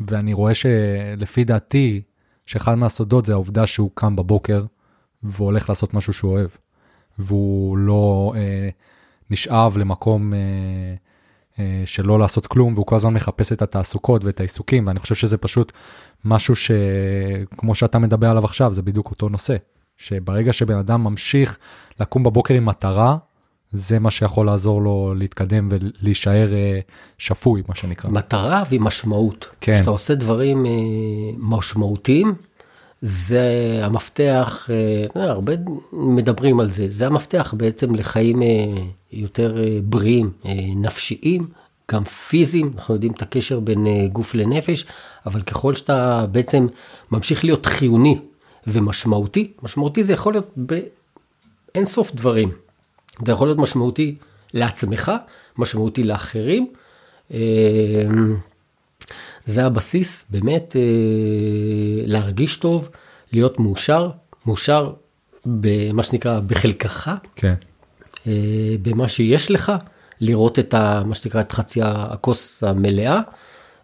[0.00, 2.02] ואני רואה שלפי דעתי,
[2.46, 4.64] שאחד מהסודות זה העובדה שהוא קם בבוקר
[5.22, 6.50] והולך לעשות משהו שהוא אוהב,
[7.18, 8.68] והוא לא אה,
[9.30, 10.34] נשאב למקום...
[10.34, 10.38] אה,
[11.58, 15.36] אה, שלא לעשות כלום, והוא כל הזמן מחפש את התעסוקות ואת העיסוקים, ואני חושב שזה
[15.38, 15.72] פשוט
[16.24, 19.56] משהו שכמו שאתה מדבר עליו עכשיו, זה בדיוק אותו נושא.
[19.96, 21.58] שברגע שבן אדם ממשיך
[22.00, 23.16] לקום בבוקר עם מטרה,
[23.72, 26.80] זה מה שיכול לעזור לו להתקדם ולהישאר אה,
[27.18, 28.10] שפוי, מה שנקרא.
[28.10, 29.48] מטרה ומשמעות.
[29.60, 29.74] כן.
[29.74, 30.70] כשאתה עושה דברים אה,
[31.38, 32.34] משמעותיים,
[33.02, 34.68] זה המפתח,
[35.14, 35.52] הרבה
[35.92, 38.42] מדברים על זה, זה המפתח בעצם לחיים
[39.12, 41.48] יותר אה, בריאים, אה, נפשיים,
[41.92, 44.86] גם פיזיים, אנחנו יודעים את הקשר בין אה, גוף לנפש,
[45.26, 46.66] אבל ככל שאתה בעצם
[47.10, 48.18] ממשיך להיות חיוני
[48.66, 52.50] ומשמעותי, משמעותי זה יכול להיות באין סוף דברים.
[53.26, 54.14] זה יכול להיות משמעותי
[54.54, 55.12] לעצמך,
[55.58, 56.72] משמעותי לאחרים.
[59.44, 60.76] זה הבסיס, באמת,
[62.06, 62.88] להרגיש טוב,
[63.32, 64.10] להיות מאושר,
[64.46, 64.92] מאושר
[65.46, 67.10] במה שנקרא בחלקך.
[67.36, 67.54] כן.
[68.26, 69.72] אה, במה שיש לך,
[70.20, 73.20] לראות את ה, מה שנקרא את חצי הכוס המלאה,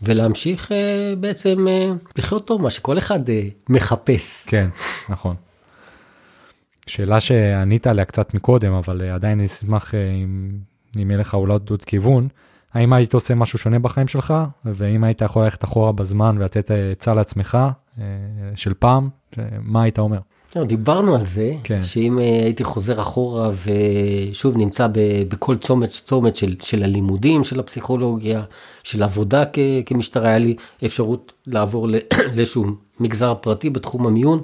[0.03, 0.77] ולהמשיך אה,
[1.21, 3.21] בעצם אה, לחיות טוב, מה שכל אחד
[3.69, 4.45] מחפש.
[4.47, 4.69] כן,
[5.09, 5.37] נכון.
[6.87, 10.51] שאלה שענית עליה קצת מקודם, אבל עדיין אשמח אם,
[11.03, 12.29] אם יהיה לך אולי עוד כיוון.
[12.75, 14.35] האם היית עושה משהו שונה בחיים שלך,
[14.65, 17.59] ואם היית יכול ללכת אחורה בזמן ולתת עצה לעצמך
[18.57, 19.09] של פעם,
[19.61, 20.19] מה היית אומר?
[20.57, 21.83] לא, דיברנו על זה, כן.
[21.83, 24.89] שאם אה, הייתי חוזר אחורה ושוב נמצא
[25.29, 28.43] בכל צומת, צומת של, של הלימודים, של הפסיכולוגיה,
[28.83, 32.65] של עבודה כ, כמשטרה, היה לי אפשרות לעבור לאיזשהו
[33.01, 34.41] מגזר פרטי בתחום המיון.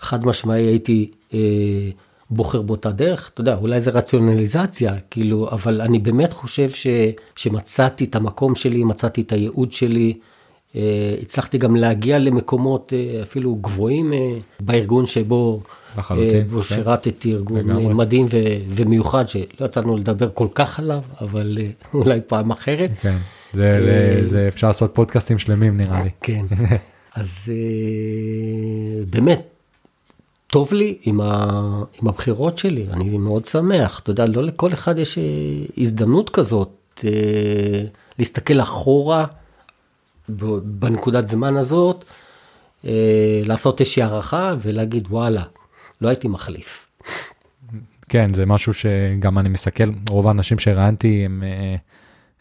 [0.00, 1.38] חד משמעי הייתי אה,
[2.30, 6.86] בוחר באותה דרך, אתה יודע, אולי זה רציונליזציה, כאילו, אבל אני באמת חושב ש,
[7.36, 10.14] שמצאתי את המקום שלי, מצאתי את הייעוד שלי.
[10.76, 15.60] אה, הצלחתי גם להגיע למקומות אה, אפילו גבוהים אה, בארגון שבו
[15.98, 16.62] לחלוטין, בו כן.
[16.62, 17.94] שירתתי, ארגון לגמרי.
[17.94, 21.58] מדהים ו- ומיוחד, שלא יצאנו לדבר כל כך עליו, אבל
[21.94, 22.90] אולי פעם אחרת.
[23.02, 23.16] כן,
[23.52, 26.10] זה, זה, זה אפשר לעשות פודקאסטים שלמים נראה לי.
[26.20, 26.46] כן,
[27.14, 27.52] אז
[29.10, 29.53] באמת,
[30.46, 31.48] טוב לי עם, ה,
[32.02, 34.00] עם הבחירות שלי, אני מאוד שמח.
[34.00, 35.18] אתה יודע, לא לכל אחד יש
[35.78, 37.04] הזדמנות כזאת
[38.18, 39.26] להסתכל אחורה.
[40.64, 42.04] בנקודת זמן הזאת,
[42.84, 45.42] אה, לעשות איזושהי הערכה ולהגיד וואלה,
[46.00, 46.86] לא הייתי מחליף.
[48.08, 51.76] כן, זה משהו שגם אני מסתכל, רוב האנשים שראיינתי הם, אה,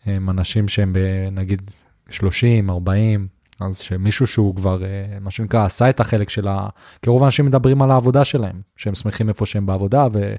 [0.06, 0.96] הם אנשים שהם
[1.32, 1.72] נגיד
[2.10, 3.28] 30, 40,
[3.60, 6.68] אז שמישהו שהוא כבר, אה, מה שנקרא, עשה את החלק של ה...
[7.02, 10.36] כי רוב האנשים מדברים על העבודה שלהם, שהם שמחים איפה שהם בעבודה, ו...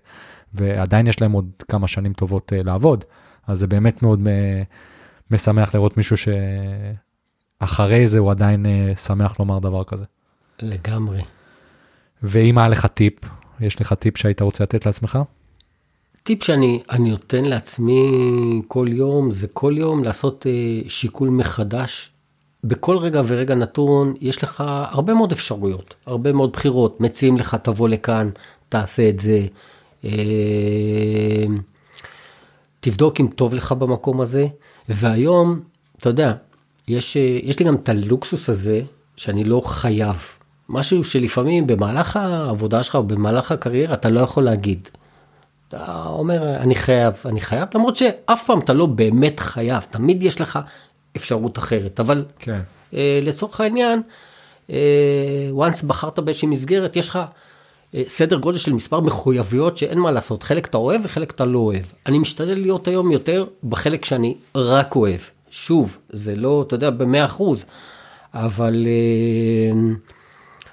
[0.54, 3.04] ועדיין יש להם עוד כמה שנים טובות אה, לעבוד.
[3.46, 4.20] אז זה באמת מאוד
[5.30, 6.16] משמח לראות מישהו
[7.60, 10.04] שאחרי זה הוא עדיין שמח לומר דבר כזה.
[10.62, 11.22] לגמרי.
[12.22, 13.14] ואם היה לך טיפ,
[13.60, 15.18] יש לך טיפ שהיית רוצה לתת לעצמך?
[16.22, 18.02] טיפ שאני נותן לעצמי
[18.68, 22.10] כל יום, זה כל יום לעשות אה, שיקול מחדש.
[22.64, 27.00] בכל רגע ורגע נתון, יש לך הרבה מאוד אפשרויות, הרבה מאוד בחירות.
[27.00, 28.30] מציעים לך, תבוא לכאן,
[28.68, 29.46] תעשה את זה.
[30.04, 31.44] אה,
[32.80, 34.46] תבדוק אם טוב לך במקום הזה.
[34.88, 35.60] והיום,
[35.96, 36.32] אתה יודע,
[36.88, 38.82] יש, אה, יש לי גם את הלוקסוס הזה,
[39.16, 40.16] שאני לא חייב.
[40.68, 44.88] משהו שלפעמים במהלך העבודה שלך או במהלך הקריירה אתה לא יכול להגיד.
[45.68, 50.40] אתה אומר, אני חייב, אני חייב, למרות שאף פעם אתה לא באמת חייב, תמיד יש
[50.40, 50.58] לך
[51.16, 52.60] אפשרות אחרת, אבל כן.
[52.94, 54.02] אה, לצורך העניין,
[54.70, 57.18] אה, once בחרת באיזושהי מסגרת, יש לך
[57.94, 61.58] אה, סדר גודל של מספר מחויבויות שאין מה לעשות, חלק אתה אוהב וחלק אתה לא
[61.58, 61.84] אוהב.
[62.06, 65.20] אני משתדל להיות היום יותר בחלק שאני רק אוהב.
[65.50, 67.64] שוב, זה לא, אתה יודע, במאה אחוז,
[68.34, 68.86] אבל...
[68.86, 69.94] אה,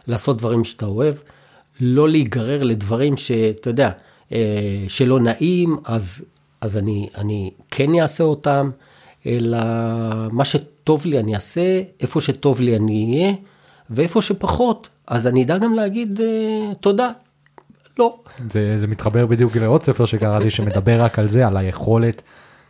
[0.07, 1.15] לעשות דברים שאתה אוהב,
[1.81, 3.91] לא להיגרר לדברים שאתה יודע,
[4.31, 6.25] אה, שלא נעים, אז,
[6.61, 8.69] אז אני, אני כן אעשה אותם,
[9.25, 9.57] אלא
[10.31, 13.33] מה שטוב לי אני אעשה, איפה שטוב לי אני אהיה,
[13.89, 17.09] ואיפה שפחות, אז אני אדע גם להגיד אה, תודה.
[17.99, 18.19] לא.
[18.51, 22.21] זה, זה מתחבר בדיוק לעוד ספר שקראתי שמדבר רק על זה, על היכולת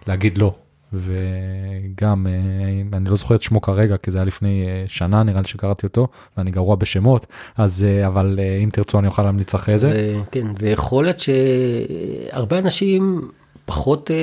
[0.08, 0.54] להגיד לא.
[0.94, 5.42] וגם, אה, אני לא זוכר את שמו כרגע, כי זה היה לפני אה, שנה, נראה
[5.42, 7.26] לי שקראתי אותו, ואני גרוע בשמות,
[7.58, 9.88] אז אה, אבל אם תרצו אני אוכל להמליץ אחרי זה.
[9.88, 13.30] זה כן, זה יכולת שהרבה אנשים
[13.66, 14.16] פחות אה,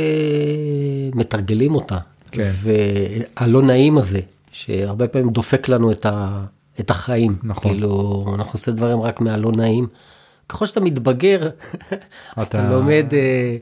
[1.15, 1.99] מתרגלים אותה.
[2.31, 2.51] כן.
[2.63, 4.21] והלא נעים הזה,
[4.51, 6.45] שהרבה פעמים דופק לנו את, ה,
[6.81, 7.37] את החיים.
[7.43, 7.71] נכון.
[7.73, 9.87] כאילו, אנחנו עושים דברים רק מהלא נעים.
[10.49, 11.51] ככל שאתה מתבגר,
[12.37, 13.07] אז אתה לומד...
[13.13, 13.57] אה,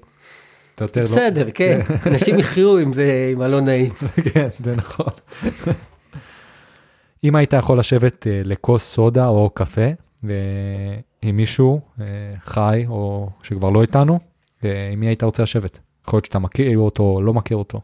[0.75, 1.07] אתה יותר לא...
[1.07, 3.93] בסדר, כן, אנשים יחיו עם זה, עם הלא נעים.
[4.35, 5.13] כן, זה נכון.
[7.25, 9.91] אם היית יכול לשבת אה, לכוס סודה או קפה
[10.25, 10.31] אה,
[11.23, 11.81] עם מישהו
[12.45, 14.19] חי או שכבר לא איתנו,
[14.63, 15.79] עם מי היית רוצה לשבת?
[16.07, 17.81] יכול להיות שאתה מכיר אותו או לא מכיר אותו.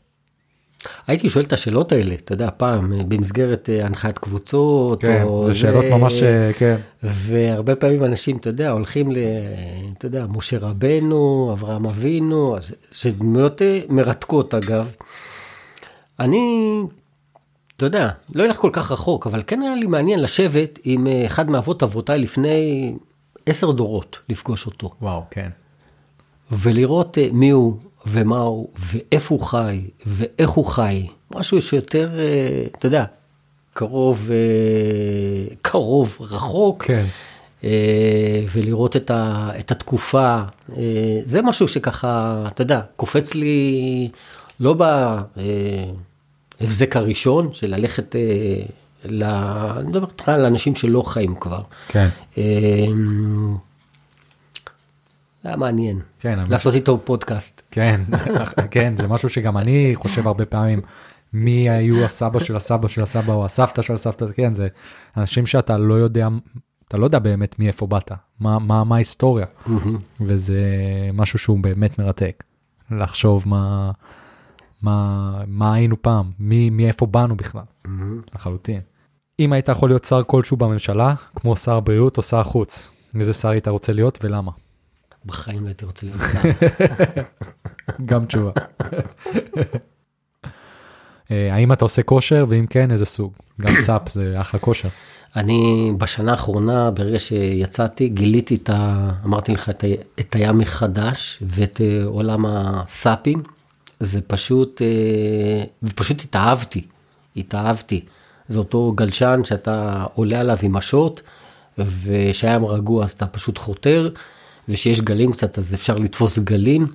[1.06, 5.54] הייתי שואל את השאלות האלה, אתה יודע, פעם, במסגרת אה, הנחיית קבוצות, כן, או זה
[5.54, 6.76] שאלות ממש, אה, כן.
[7.02, 9.16] והרבה פעמים אנשים, אתה יודע, הולכים ל...
[9.98, 12.56] אתה יודע, משה רבנו, אברהם אבינו,
[12.90, 14.94] שדמויות אה, מרתקות אגב.
[16.20, 16.74] אני,
[17.76, 21.50] אתה יודע, לא אלך כל כך רחוק, אבל כן היה לי מעניין לשבת עם אחד
[21.50, 22.94] מאבות אבותיי לפני
[23.46, 24.90] עשר דורות, לפגוש אותו.
[25.02, 25.48] וואו, כן.
[26.52, 27.76] ולראות מי הוא,
[28.06, 31.06] ומה הוא, ואיפה הוא חי, ואיך הוא חי.
[31.34, 33.04] משהו שיותר, אה, אתה יודע,
[33.74, 36.84] קרוב, אה, קרוב, רחוק.
[36.84, 37.04] כן.
[37.64, 40.40] אה, ולראות את, ה, את התקופה,
[41.24, 44.08] זה משהו שככה, אתה יודע, קופץ לי
[44.60, 44.76] לא
[46.60, 48.16] בהבזק הראשון של ללכת,
[49.04, 49.22] ל...
[49.78, 51.62] אני מדבר איתך על אנשים שלא חיים כבר.
[51.88, 52.08] כן.
[55.42, 56.00] זה היה מעניין.
[56.20, 56.38] כן.
[56.48, 57.62] לעשות איתו פודקאסט.
[57.70, 58.00] כן,
[58.70, 60.80] כן, זה משהו שגם אני חושב הרבה פעמים,
[61.32, 64.68] מי היו הסבא של הסבא של הסבא או הסבתא של הסבתא, כן, זה
[65.16, 66.28] אנשים שאתה לא יודע,
[66.88, 69.46] אתה לא יודע באמת מאיפה באת, מה, מה, מה ההיסטוריה,
[70.20, 70.62] וזה
[71.12, 72.44] משהו שהוא באמת מרתק,
[72.90, 73.90] לחשוב מה,
[74.82, 77.64] מה, מה היינו פעם, מי, מאיפה באנו בכלל,
[78.34, 78.80] לחלוטין.
[79.40, 83.48] אם היית יכול להיות שר כלשהו בממשלה, כמו שר בריאות או שר חוץ, איזה שר
[83.48, 84.52] היית רוצה להיות ולמה?
[85.24, 86.40] בחיים לא הייתי רוצה להיות שר.
[88.10, 88.50] גם תשובה.
[91.30, 93.32] אה, האם אתה עושה כושר, ואם כן, איזה סוג?
[93.60, 94.88] גם סאפ זה אחלה כושר.
[95.36, 99.10] אני בשנה האחרונה, ברגע שיצאתי, גיליתי את ה...
[99.24, 99.86] אמרתי לך, את, ה,
[100.20, 103.42] את הים מחדש ואת uh, עולם הסאפים.
[104.00, 106.84] זה פשוט, uh, ופשוט התאהבתי,
[107.36, 108.04] התאהבתי.
[108.48, 111.20] זה אותו גלשן שאתה עולה עליו עם השוט,
[111.78, 114.10] ושהים רגוע אז אתה פשוט חותר.
[114.68, 116.86] ושיש גלים קצת, אז אפשר לתפוס גלים.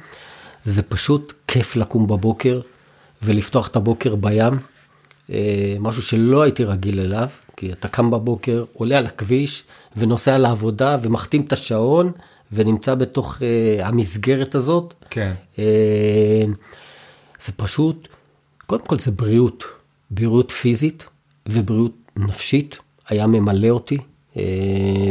[0.66, 2.62] זה פשוט כיף לקום בבוקר
[3.22, 4.60] ולפתוח את הבוקר בים,
[5.30, 9.64] אה, משהו שלא הייתי רגיל אליו, כי אתה קם בבוקר, עולה על הכביש
[9.98, 12.12] ונוסע לעבודה ומחתים את השעון
[12.52, 14.94] ונמצא בתוך uh, המסגרת הזאת.
[15.10, 15.34] כן.
[15.56, 15.60] Uh,
[17.46, 18.08] זה פשוט,
[18.68, 19.64] קודם כל זה בריאות,
[20.12, 21.06] בריאות פיזית
[21.50, 23.98] ובריאות נפשית, היה ממלא אותי.
[24.38, 24.44] אה,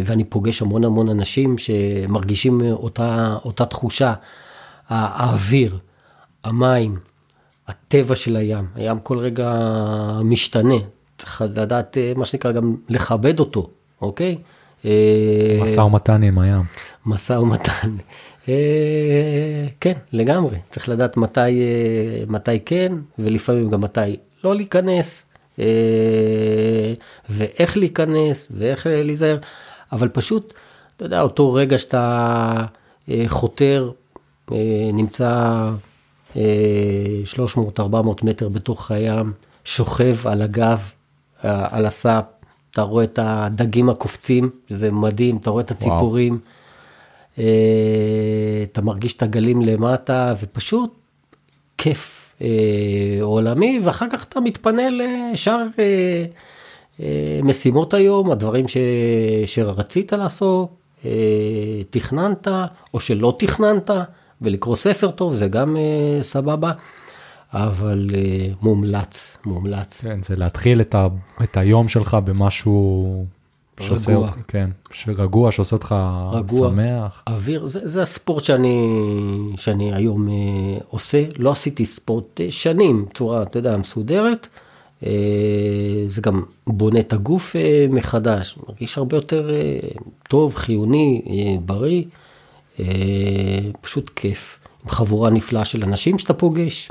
[0.05, 4.15] ואני פוגש המון המון אנשים שמרגישים אותה, אותה תחושה,
[4.89, 5.79] האוויר,
[6.45, 6.99] המים,
[7.69, 9.53] הטבע של הים, הים כל רגע
[10.25, 10.75] משתנה,
[11.19, 13.71] צריך לדעת מה שנקרא גם לכבד אותו,
[14.03, 14.39] אוקיי?
[15.63, 16.63] משא ומתן עם הים.
[17.07, 17.97] משא ומתן.
[18.49, 20.59] אה, כן, לגמרי.
[20.71, 25.36] צריך לדעת מתי, אה, מתי כן, ולפעמים גם מתי לא להיכנס, אה,
[27.29, 29.39] ואיך להיכנס, ואיך להיזהר.
[29.93, 30.55] אבל פשוט,
[30.97, 32.65] אתה יודע, אותו רגע שאתה
[33.27, 33.91] חותר,
[34.93, 35.71] נמצא
[36.35, 36.37] 300-400
[38.23, 39.33] מטר בתוך הים,
[39.65, 40.91] שוכב על הגב,
[41.43, 42.25] על הסאפ,
[42.71, 46.33] אתה רואה את הדגים הקופצים, זה מדהים, אתה רואה את הציפורים.
[46.33, 46.57] וואו.
[47.39, 50.95] אה, אתה מרגיש את הגלים למטה, ופשוט
[51.79, 52.26] כיף אה,
[53.21, 58.77] עולמי, ואחר כך אתה מתפנה לשאר אה, משימות היום, הדברים ש,
[59.47, 60.69] שרצית לעשות,
[61.91, 62.49] תכננת,
[62.95, 63.91] או שלא תכננת,
[64.43, 65.77] ולקרוא ספר טוב, זה גם
[66.21, 66.73] סבבה.
[67.53, 68.11] אבל
[68.63, 70.01] מומלץ, מומלץ.
[70.01, 71.09] כן, זה להתחיל את, ה,
[71.43, 73.27] את היום שלך במשהו
[73.81, 74.29] שעושה רגוע.
[74.29, 74.71] אותך, כן,
[75.09, 75.95] רגוע, שעושה אותך
[76.33, 77.23] רגוע, שמח.
[77.27, 78.89] אוויר, זה, זה הספורט שאני,
[79.57, 80.35] שאני היום אה,
[80.89, 81.25] עושה.
[81.39, 84.49] לא עשיתי ספורט אה, שנים, בצורה, אתה יודע, מסודרת.
[85.07, 85.11] אה,
[86.09, 89.79] זה גם בונה את הגוף אה, מחדש, מרגיש הרבה יותר אה,
[90.29, 92.05] טוב, חיוני, אה, בריא.
[92.81, 92.85] אה,
[93.81, 94.59] פשוט כיף.
[94.85, 96.91] עם חבורה נפלאה של אנשים שאתה פוגש.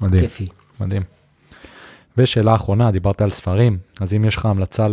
[0.00, 0.48] מדהים, כיפי.
[0.80, 1.19] מדהים.
[2.22, 4.86] ושאלה אחרונה, דיברת על ספרים, אז אם יש לך המלצה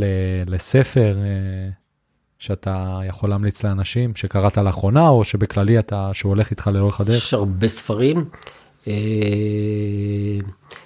[0.48, 1.70] לספר אה,
[2.40, 7.18] שאתה יכול להמליץ לאנשים, שקראת לאחרונה, או שבכללי אתה, שהוא הולך איתך לאורך הדרך?
[7.18, 8.26] יש הרבה ספרים.
[8.88, 8.94] אה,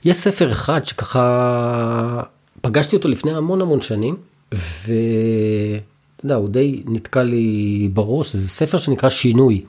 [0.06, 2.24] יש ספר אחד שככה
[2.62, 4.18] פגשתי אותו לפני המון המון שנים,
[4.52, 4.96] ואתה
[6.24, 9.64] יודע, הוא די נתקע לי בראש, זה ספר שנקרא שינוי,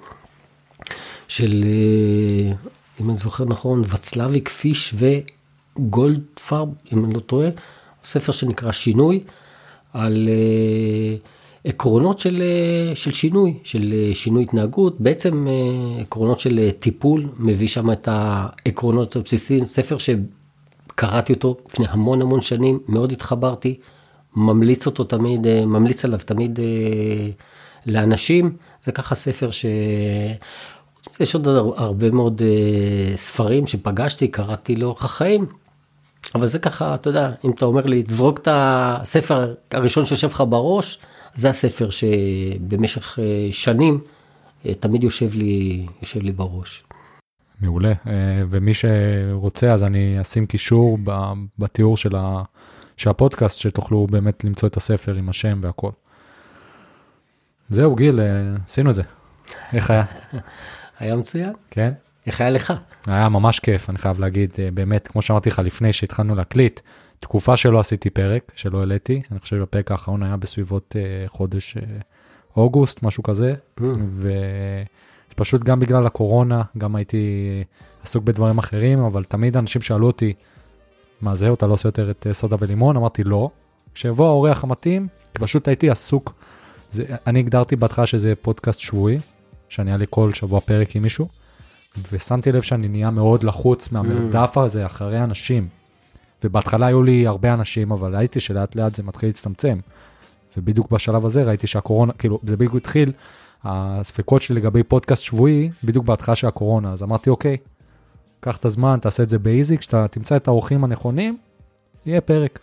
[1.28, 2.54] של, אה,
[3.00, 5.06] אם אני זוכר נכון, וצלביק פיש ו...
[5.78, 7.48] גולדפרב, אם אני לא טועה,
[8.04, 9.20] ספר שנקרא שינוי,
[9.92, 12.42] על uh, עקרונות של,
[12.92, 17.90] uh, של שינוי, של uh, שינוי התנהגות, בעצם uh, עקרונות של uh, טיפול, מביא שם
[17.90, 23.78] את העקרונות הבסיסיים, ספר שקראתי אותו לפני המון המון שנים, מאוד התחברתי,
[24.36, 26.62] ממליץ אותו תמיד, uh, ממליץ עליו תמיד uh,
[27.86, 29.66] לאנשים, זה ככה ספר ש...
[31.20, 32.42] יש עוד הרבה מאוד
[33.16, 35.46] ספרים שפגשתי, קראתי לאורך החיים,
[36.34, 40.42] אבל זה ככה, אתה יודע, אם אתה אומר לי, תזרוק את הספר הראשון שיושב לך
[40.48, 40.98] בראש,
[41.34, 44.00] זה הספר שבמשך אה, שנים
[44.66, 46.84] אה, תמיד יושב לי, יושב לי בראש.
[47.60, 48.12] מעולה, אה,
[48.50, 50.98] ומי שרוצה, אז אני אשים קישור
[51.58, 52.42] בתיאור של, ה,
[52.96, 55.90] של הפודקאסט, שתוכלו באמת למצוא את הספר עם השם והכל.
[57.70, 58.20] זהו, גיל,
[58.66, 59.02] עשינו את זה.
[59.72, 60.04] איך היה?
[60.98, 61.52] היה מצוין.
[61.70, 61.92] כן?
[62.26, 62.72] איך היה לך?
[63.06, 66.80] היה ממש כיף, אני חייב להגיד, אה, באמת, כמו שאמרתי לך לפני שהתחלנו להקליט,
[67.22, 71.80] תקופה שלא עשיתי פרק, שלא העליתי, אני חושב שהפרק האחרון היה בסביבות uh, חודש uh,
[72.56, 73.82] אוגוסט, משהו כזה, mm.
[75.36, 77.64] פשוט גם בגלל הקורונה, גם הייתי
[78.04, 80.32] עסוק בדברים אחרים, אבל תמיד אנשים שאלו אותי,
[81.20, 82.96] מה זהו, אתה לא עושה יותר את uh, סודה ולימון?
[82.96, 83.50] אמרתי, לא.
[83.94, 86.34] כשיבוא האורח המתאים, פשוט הייתי עסוק.
[86.90, 89.18] זה, אני הגדרתי בהתחלה שזה פודקאסט שבועי,
[89.68, 91.28] שאני אעלה כל שבוע פרק עם מישהו.
[92.12, 94.60] ושמתי לב שאני נהיה מאוד לחוץ מהמרדף mm.
[94.60, 95.68] הזה אחרי אנשים.
[96.44, 99.78] ובהתחלה היו לי הרבה אנשים, אבל ראיתי שלאט לאט זה מתחיל להצטמצם.
[100.56, 103.12] ובדיוק בשלב הזה ראיתי שהקורונה, כאילו, זה בדיוק התחיל,
[103.64, 107.56] הספקות שלי לגבי פודקאסט שבועי, בדיוק בהתחלה של הקורונה, אז אמרתי, אוקיי,
[108.40, 111.36] קח את הזמן, תעשה את זה באיזי, כשאתה תמצא את האורחים הנכונים,
[112.06, 112.58] יהיה פרק.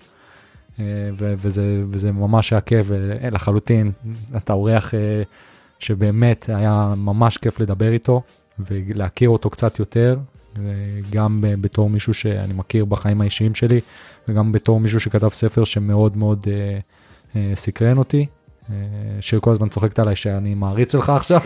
[0.80, 0.86] אה,
[1.18, 2.88] וזה, וזה ממש היה כיף
[3.32, 3.92] לחלוטין,
[4.38, 5.24] אתה אורח אה,
[5.80, 8.22] שבאמת היה ממש כיף לדבר איתו,
[8.60, 10.18] ולהכיר אותו קצת יותר,
[11.10, 13.80] גם בתור מישהו שאני מכיר בחיים האישיים שלי,
[14.28, 16.80] וגם בתור מישהו שכתב ספר שמאוד מאוד אה,
[17.36, 18.26] אה, סקרן אותי.
[18.70, 18.76] אה,
[19.22, 21.42] שיר כל הזמן צוחקת עליי שאני מעריץ שלך עכשיו,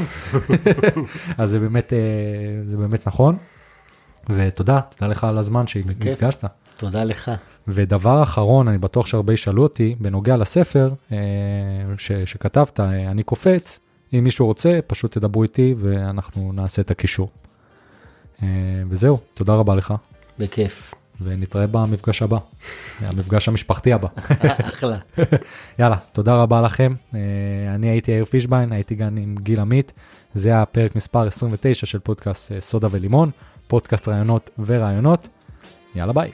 [1.38, 2.00] אז זה באמת, אה,
[2.66, 3.38] זה באמת נכון.
[4.30, 6.46] ותודה, תודה לך על הזמן שהתגשת.
[6.78, 7.32] תודה לך.
[7.68, 11.18] ודבר אחרון, אני בטוח שהרבה ישאלו אותי, בנוגע לספר אה,
[11.98, 13.80] ש, שכתבת, אה, אני קופץ,
[14.14, 17.30] אם מישהו רוצה, פשוט תדברו איתי ואנחנו נעשה את הקישור.
[18.44, 18.48] אה,
[18.90, 19.94] וזהו, תודה רבה לך.
[20.40, 20.94] בכיף.
[21.22, 22.38] ונתראה במפגש הבא,
[23.00, 24.08] המפגש המשפחתי הבא.
[24.70, 24.98] אחלה.
[25.80, 26.94] יאללה, תודה רבה לכם.
[27.16, 27.20] אה,
[27.76, 29.94] אני הייתי יאיר פישביין, הייתי גם עם גיל עמית.
[30.36, 33.32] זה היה פרק מספר 29 של פודקאסט אה, סודה ולימון,
[33.68, 35.28] פודקאסט רעיונות ורעיונות.
[35.96, 36.32] יאללה ביי.